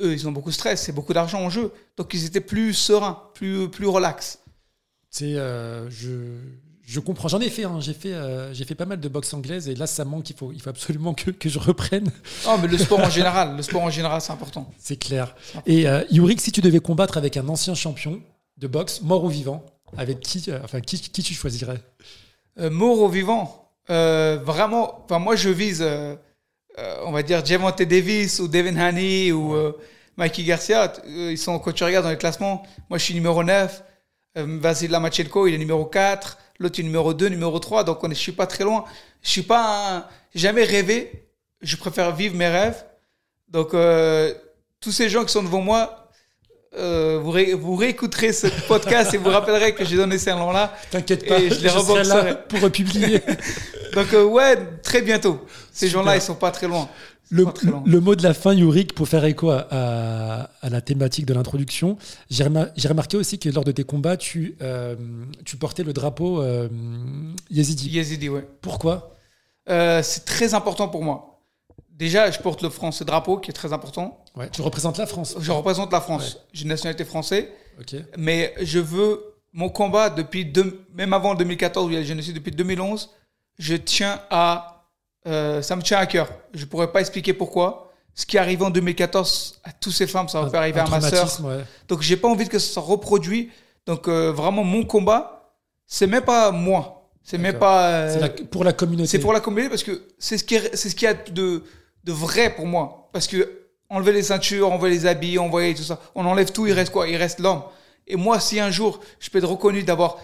eux, 0.00 0.12
ils 0.12 0.28
ont 0.28 0.32
beaucoup 0.32 0.50
de 0.50 0.54
stress, 0.54 0.82
c'est 0.82 0.92
beaucoup 0.92 1.12
d'argent 1.12 1.40
en 1.40 1.50
jeu. 1.50 1.72
Donc 1.96 2.14
ils 2.14 2.24
étaient 2.24 2.40
plus 2.40 2.72
sereins, 2.72 3.20
plus, 3.34 3.68
plus 3.68 3.86
relax. 3.86 4.38
C'est, 5.10 5.34
euh, 5.34 5.90
je, 5.90 6.38
je 6.84 7.00
comprends, 7.00 7.28
j'en 7.28 7.40
ai 7.40 7.48
fait, 7.48 7.64
hein. 7.64 7.78
j'ai 7.80 7.94
fait, 7.94 8.12
euh, 8.12 8.52
j'ai 8.52 8.64
fait 8.64 8.74
pas 8.74 8.86
mal 8.86 8.98
de 8.98 9.08
boxe 9.08 9.32
anglaise 9.34 9.68
et 9.68 9.74
là 9.74 9.86
ça 9.86 10.04
manque, 10.04 10.28
il 10.30 10.36
faut, 10.36 10.52
il 10.52 10.60
faut 10.60 10.70
absolument 10.70 11.14
que, 11.14 11.30
que 11.30 11.48
je 11.48 11.58
reprenne. 11.58 12.10
Oh, 12.46 12.56
mais 12.60 12.66
le 12.66 12.76
sport 12.76 12.98
en 12.98 13.10
général, 13.10 13.56
le 13.56 13.62
sport 13.62 13.82
en 13.82 13.90
général 13.90 14.20
c'est 14.20 14.32
important. 14.32 14.68
C'est 14.78 14.96
clair. 14.96 15.34
Et 15.66 15.88
euh, 15.88 16.02
Yurik, 16.10 16.40
si 16.40 16.50
tu 16.50 16.60
devais 16.60 16.80
combattre 16.80 17.16
avec 17.16 17.36
un 17.36 17.48
ancien 17.48 17.74
champion 17.74 18.20
de 18.58 18.66
boxe, 18.66 19.00
mort 19.00 19.24
ou 19.24 19.28
vivant, 19.28 19.64
avec 19.96 20.20
qui, 20.20 20.44
euh, 20.48 20.58
enfin 20.64 20.80
qui, 20.80 21.00
qui, 21.00 21.22
tu 21.22 21.34
choisirais? 21.34 21.80
Mort 22.58 23.00
ou 23.00 23.08
vivant, 23.08 23.70
vraiment, 23.88 25.04
enfin 25.04 25.18
moi 25.18 25.36
je 25.36 25.48
vise, 25.48 25.82
on 26.76 27.12
va 27.12 27.22
dire 27.22 27.44
Javante 27.44 27.80
Davis 27.82 28.40
ou 28.40 28.48
Devin 28.48 28.76
Haney 28.76 29.32
ou 29.32 29.54
Mikey 30.18 30.42
Garcia, 30.42 30.92
ils 31.06 31.38
sont 31.38 31.58
quand 31.58 31.72
tu 31.72 31.84
regardes 31.84 32.04
dans 32.04 32.10
les 32.10 32.18
classements, 32.18 32.62
moi 32.90 32.98
je 32.98 33.04
suis 33.04 33.14
numéro 33.14 33.42
9, 33.42 33.82
Vasil 34.36 34.90
Lamachenko 34.90 35.46
il 35.46 35.54
est 35.54 35.58
numéro 35.58 35.86
4 35.86 36.36
l'autre 36.58 36.80
est 36.80 36.82
numéro 36.82 37.14
2, 37.14 37.28
numéro 37.28 37.58
3, 37.58 37.84
donc 37.84 38.02
on 38.04 38.08
je 38.08 38.14
suis 38.14 38.32
pas 38.32 38.46
très 38.46 38.64
loin. 38.64 38.84
Je 39.22 39.30
suis 39.30 39.42
pas 39.42 40.08
jamais 40.34 40.64
rêvé, 40.64 41.26
je 41.60 41.76
préfère 41.76 42.14
vivre 42.14 42.34
mes 42.36 42.48
rêves. 42.48 42.84
Donc 43.48 43.74
euh, 43.74 44.34
tous 44.80 44.92
ces 44.92 45.08
gens 45.08 45.24
qui 45.24 45.32
sont 45.32 45.42
devant 45.42 45.60
moi, 45.60 46.01
euh, 46.76 47.20
vous, 47.22 47.32
vous, 47.58 47.76
réécouterez 47.76 48.32
ce 48.32 48.46
podcast 48.66 49.12
et 49.14 49.18
vous 49.18 49.30
rappellerez 49.30 49.74
que 49.74 49.84
j'ai 49.84 49.96
donné 49.96 50.18
ces 50.18 50.32
noms-là. 50.32 50.74
T'inquiète 50.90 51.26
pas, 51.26 51.38
je 51.38 51.54
les 51.54 52.08
là 52.08 52.34
pour 52.34 52.70
publier. 52.70 53.20
donc 53.94 54.12
euh, 54.14 54.24
ouais, 54.24 54.56
très 54.82 55.02
bientôt. 55.02 55.44
Ces 55.72 55.88
gens-là, 55.88 56.16
ils 56.16 56.22
sont 56.22 56.34
pas 56.34 56.50
très 56.50 56.68
loin. 56.68 56.88
Le, 57.32 58.00
mot 58.00 58.14
de 58.14 58.22
la 58.22 58.34
fin, 58.34 58.52
Yurik, 58.52 58.94
pour 58.94 59.08
faire 59.08 59.24
écho 59.24 59.50
à, 59.50 60.50
la 60.62 60.80
thématique 60.82 61.24
de 61.24 61.32
l'introduction, 61.32 61.96
j'ai 62.28 62.44
remarqué 62.44 63.16
aussi 63.16 63.38
que 63.38 63.48
lors 63.48 63.64
de 63.64 63.72
tes 63.72 63.84
combats, 63.84 64.18
tu, 64.18 64.56
euh, 64.60 64.96
tu 65.44 65.56
portais 65.56 65.82
le 65.82 65.94
drapeau 65.94 66.42
euh, 66.42 66.68
Yezidi. 67.50 67.88
Yezidi, 67.88 68.28
ouais. 68.28 68.46
Pourquoi? 68.60 69.16
Euh, 69.70 70.02
C'est 70.02 70.26
très 70.26 70.52
important 70.52 70.88
pour 70.88 71.02
moi. 71.02 71.31
Déjà, 71.90 72.30
je 72.30 72.38
porte 72.40 72.62
le 72.62 72.70
France 72.70 73.02
drapeau, 73.02 73.38
qui 73.38 73.50
est 73.50 73.54
très 73.54 73.72
important. 73.72 74.24
Ouais, 74.34 74.48
tu 74.50 74.62
représentes 74.62 74.98
la 74.98 75.06
France. 75.06 75.36
Je 75.38 75.52
représente 75.52 75.92
la 75.92 76.00
France. 76.00 76.38
J'ai 76.52 76.62
une 76.62 76.68
nationalité 76.68 77.04
française. 77.04 77.46
Mais 78.16 78.54
je 78.60 78.78
veux 78.78 79.32
mon 79.52 79.68
combat 79.68 80.08
depuis 80.10 80.50
même 80.94 81.12
avant 81.12 81.34
2014 81.34 81.86
où 81.86 81.90
il 81.90 81.94
y 81.94 81.96
a 81.96 82.00
le 82.00 82.06
génocide, 82.06 82.34
depuis 82.34 82.52
2011, 82.52 83.10
je 83.58 83.74
tiens 83.74 84.20
à 84.30 84.72
euh, 85.26 85.62
ça 85.62 85.76
me 85.76 85.82
tient 85.82 85.98
à 85.98 86.06
cœur. 86.06 86.28
Je 86.52 86.64
pourrais 86.64 86.90
pas 86.90 87.00
expliquer 87.00 87.32
pourquoi. 87.32 87.92
Ce 88.14 88.26
qui 88.26 88.36
arrive 88.36 88.62
en 88.62 88.70
2014 88.70 89.60
à 89.64 89.72
toutes 89.72 89.92
ces 89.92 90.06
femmes, 90.06 90.28
ça 90.28 90.42
va 90.42 90.50
faire 90.50 90.60
arriver 90.60 90.80
à 90.80 90.86
ma 90.86 91.00
sœur. 91.00 91.28
Ouais. 91.44 91.64
Donc 91.88 92.02
j'ai 92.02 92.16
pas 92.16 92.28
envie 92.28 92.48
que 92.48 92.58
ça 92.58 92.74
se 92.74 92.78
reproduise. 92.78 93.48
Donc 93.86 94.08
euh, 94.08 94.32
vraiment 94.32 94.64
mon 94.64 94.84
combat, 94.84 95.54
c'est 95.86 96.06
même 96.06 96.24
pas 96.24 96.50
moi. 96.50 97.01
C'est 97.24 97.38
même 97.38 97.58
pas. 97.58 97.90
Euh, 97.90 98.28
pour 98.50 98.64
la 98.64 98.72
communauté. 98.72 99.08
C'est 99.08 99.18
pour 99.18 99.32
la 99.32 99.40
communauté 99.40 99.68
parce 99.68 99.84
que 99.84 100.02
c'est 100.18 100.38
ce 100.38 100.44
qui 100.44 100.58
c'est 100.74 100.88
ce 100.88 100.94
qui 100.94 101.06
a 101.06 101.14
de 101.14 101.62
de 102.04 102.12
vrai 102.12 102.54
pour 102.54 102.66
moi. 102.66 103.08
Parce 103.12 103.26
que 103.26 103.66
enlever 103.88 104.12
les 104.12 104.24
ceintures, 104.24 104.72
enlever 104.72 104.90
les 104.90 105.06
habits, 105.06 105.38
envoyer 105.38 105.74
tout 105.74 105.82
ça, 105.82 106.00
on 106.14 106.24
enlève 106.24 106.50
tout, 106.50 106.66
il 106.66 106.72
reste 106.72 106.92
quoi? 106.92 107.08
Il 107.08 107.16
reste 107.16 107.38
l'homme. 107.38 107.62
Et 108.06 108.16
moi, 108.16 108.40
si 108.40 108.58
un 108.58 108.70
jour 108.70 109.00
je 109.20 109.30
peux 109.30 109.38
être 109.38 109.48
reconnu 109.48 109.82
d'avoir 109.82 110.18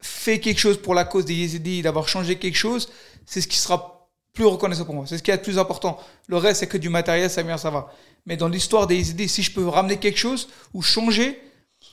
fait 0.00 0.40
quelque 0.40 0.58
chose 0.58 0.80
pour 0.80 0.94
la 0.94 1.04
cause 1.04 1.24
des 1.24 1.34
Yézidis, 1.34 1.82
d'avoir 1.82 2.08
changé 2.08 2.36
quelque 2.36 2.56
chose, 2.56 2.88
c'est 3.24 3.40
ce 3.40 3.48
qui 3.48 3.56
sera 3.56 4.08
plus 4.32 4.46
reconnaissant 4.46 4.84
pour 4.84 4.94
moi. 4.94 5.04
C'est 5.06 5.18
ce 5.18 5.22
qui 5.22 5.30
est 5.30 5.36
le 5.36 5.42
plus 5.42 5.58
important. 5.58 5.98
Le 6.26 6.36
reste, 6.36 6.60
c'est 6.60 6.66
que 6.66 6.78
du 6.78 6.88
matériel, 6.88 7.30
ça 7.30 7.42
vient, 7.42 7.58
ça 7.58 7.70
va. 7.70 7.92
Mais 8.26 8.36
dans 8.36 8.48
l'histoire 8.48 8.86
des 8.86 9.10
idées, 9.10 9.28
si 9.28 9.42
je 9.42 9.52
peux 9.52 9.66
ramener 9.66 9.98
quelque 9.98 10.18
chose 10.18 10.48
ou 10.74 10.82
changer, 10.82 11.40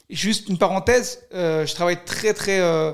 juste 0.10 0.48
une 0.48 0.58
parenthèse, 0.58 1.22
euh, 1.34 1.66
je 1.66 1.74
travaille 1.76 2.04
très 2.06 2.34
très 2.34 2.60
euh, 2.60 2.94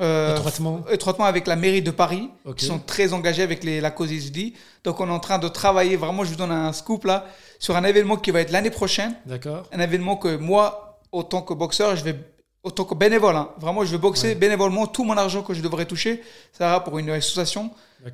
euh, 0.00 0.34
Étroitement. 0.36 0.84
étroitement 0.90 1.24
avec 1.24 1.46
la 1.46 1.56
mairie 1.56 1.82
de 1.82 1.90
Paris, 1.90 2.30
qui 2.56 2.64
sont 2.66 2.78
très 2.78 3.12
engagés 3.12 3.42
avec 3.42 3.64
les, 3.64 3.80
la 3.80 3.90
cause 3.90 4.10
ISD. 4.12 4.52
Donc 4.84 5.00
on 5.00 5.08
est 5.08 5.12
en 5.12 5.20
train 5.20 5.38
de 5.38 5.48
travailler, 5.48 5.96
vraiment, 5.96 6.24
je 6.24 6.30
vous 6.30 6.36
donne 6.36 6.52
un 6.52 6.72
scoop 6.72 7.04
là, 7.04 7.26
sur 7.58 7.76
un 7.76 7.84
événement 7.84 8.16
qui 8.16 8.30
va 8.30 8.40
être 8.40 8.50
l'année 8.52 8.70
prochaine. 8.70 9.14
D'accord. 9.26 9.64
Un 9.72 9.80
événement 9.80 10.16
que 10.16 10.36
moi, 10.36 11.00
autant 11.12 11.42
que 11.42 11.54
boxeur, 11.54 11.96
je 11.96 12.04
vais, 12.04 12.16
autant 12.62 12.84
que 12.84 12.94
bénévole, 12.94 13.34
hein, 13.36 13.48
vraiment, 13.58 13.84
je 13.84 13.90
vais 13.92 13.98
boxer 13.98 14.34
bénévolement. 14.34 14.86
Tout 14.86 15.04
mon 15.04 15.16
argent 15.16 15.42
que 15.42 15.54
je 15.54 15.60
devrais 15.62 15.84
toucher, 15.86 16.22
ça 16.52 16.68
ira 16.68 16.84
pour 16.84 16.98
une 16.98 17.10
association, 17.10 17.70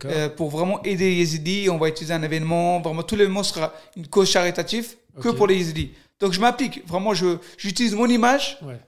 euh, 0.07 0.29
pour 0.29 0.49
vraiment 0.51 0.83
aider 0.85 1.11
les 1.11 1.17
Yézidis. 1.17 1.69
On 1.71 1.79
va 1.79 1.89
utiliser 1.89 2.15
un 2.15 2.23
événement, 2.23 2.81
vraiment, 2.81 3.03
tout 3.03 3.17
l'événement 3.17 3.43
sera 3.43 3.73
une 3.97 4.07
cause 4.07 4.33
caritative 4.33 4.95
que 5.21 5.29
pour 5.29 5.47
les 5.47 5.57
Yézidis. 5.57 5.91
Donc 6.21 6.33
je 6.33 6.41
m'applique, 6.41 6.87
vraiment, 6.89 7.13
je, 7.13 7.37
j'utilise 7.59 7.95
mon 7.95 8.07
image, 8.07 8.59
Ouais. 8.63 8.79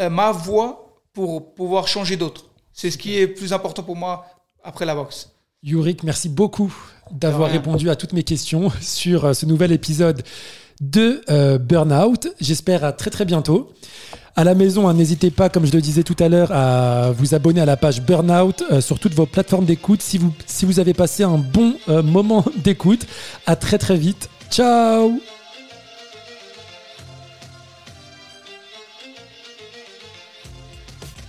euh, 0.00 0.10
ma 0.10 0.32
voix 0.32 0.83
pour 1.14 1.54
pouvoir 1.54 1.88
changer 1.88 2.16
d'autres. 2.16 2.46
C'est 2.72 2.90
ce 2.90 2.98
qui 2.98 3.16
est 3.16 3.26
plus 3.26 3.52
important 3.52 3.82
pour 3.82 3.96
moi 3.96 4.26
après 4.62 4.84
la 4.84 4.94
boxe. 4.94 5.30
Yurik, 5.62 6.02
merci 6.02 6.28
beaucoup 6.28 6.74
d'avoir 7.10 7.50
répondu 7.50 7.88
à 7.88 7.96
toutes 7.96 8.12
mes 8.12 8.24
questions 8.24 8.70
sur 8.82 9.24
euh, 9.24 9.32
ce 9.32 9.46
nouvel 9.46 9.72
épisode 9.72 10.22
de 10.80 11.22
euh, 11.30 11.58
Burnout. 11.58 12.28
J'espère 12.40 12.84
à 12.84 12.92
très 12.92 13.10
très 13.10 13.24
bientôt. 13.24 13.72
À 14.36 14.42
la 14.42 14.54
maison, 14.54 14.88
hein, 14.88 14.94
n'hésitez 14.94 15.30
pas, 15.30 15.48
comme 15.48 15.64
je 15.64 15.72
le 15.72 15.80
disais 15.80 16.02
tout 16.02 16.16
à 16.18 16.28
l'heure, 16.28 16.50
à 16.50 17.12
vous 17.12 17.34
abonner 17.36 17.60
à 17.60 17.66
la 17.66 17.76
page 17.76 18.02
Burnout 18.02 18.64
euh, 18.72 18.80
sur 18.80 18.98
toutes 18.98 19.14
vos 19.14 19.26
plateformes 19.26 19.64
d'écoute. 19.64 20.02
Si 20.02 20.18
vous, 20.18 20.32
si 20.46 20.66
vous 20.66 20.80
avez 20.80 20.92
passé 20.92 21.22
un 21.22 21.38
bon 21.38 21.74
euh, 21.88 22.02
moment 22.02 22.44
d'écoute, 22.64 23.06
à 23.46 23.54
très 23.54 23.78
très 23.78 23.96
vite. 23.96 24.28
Ciao 24.50 25.20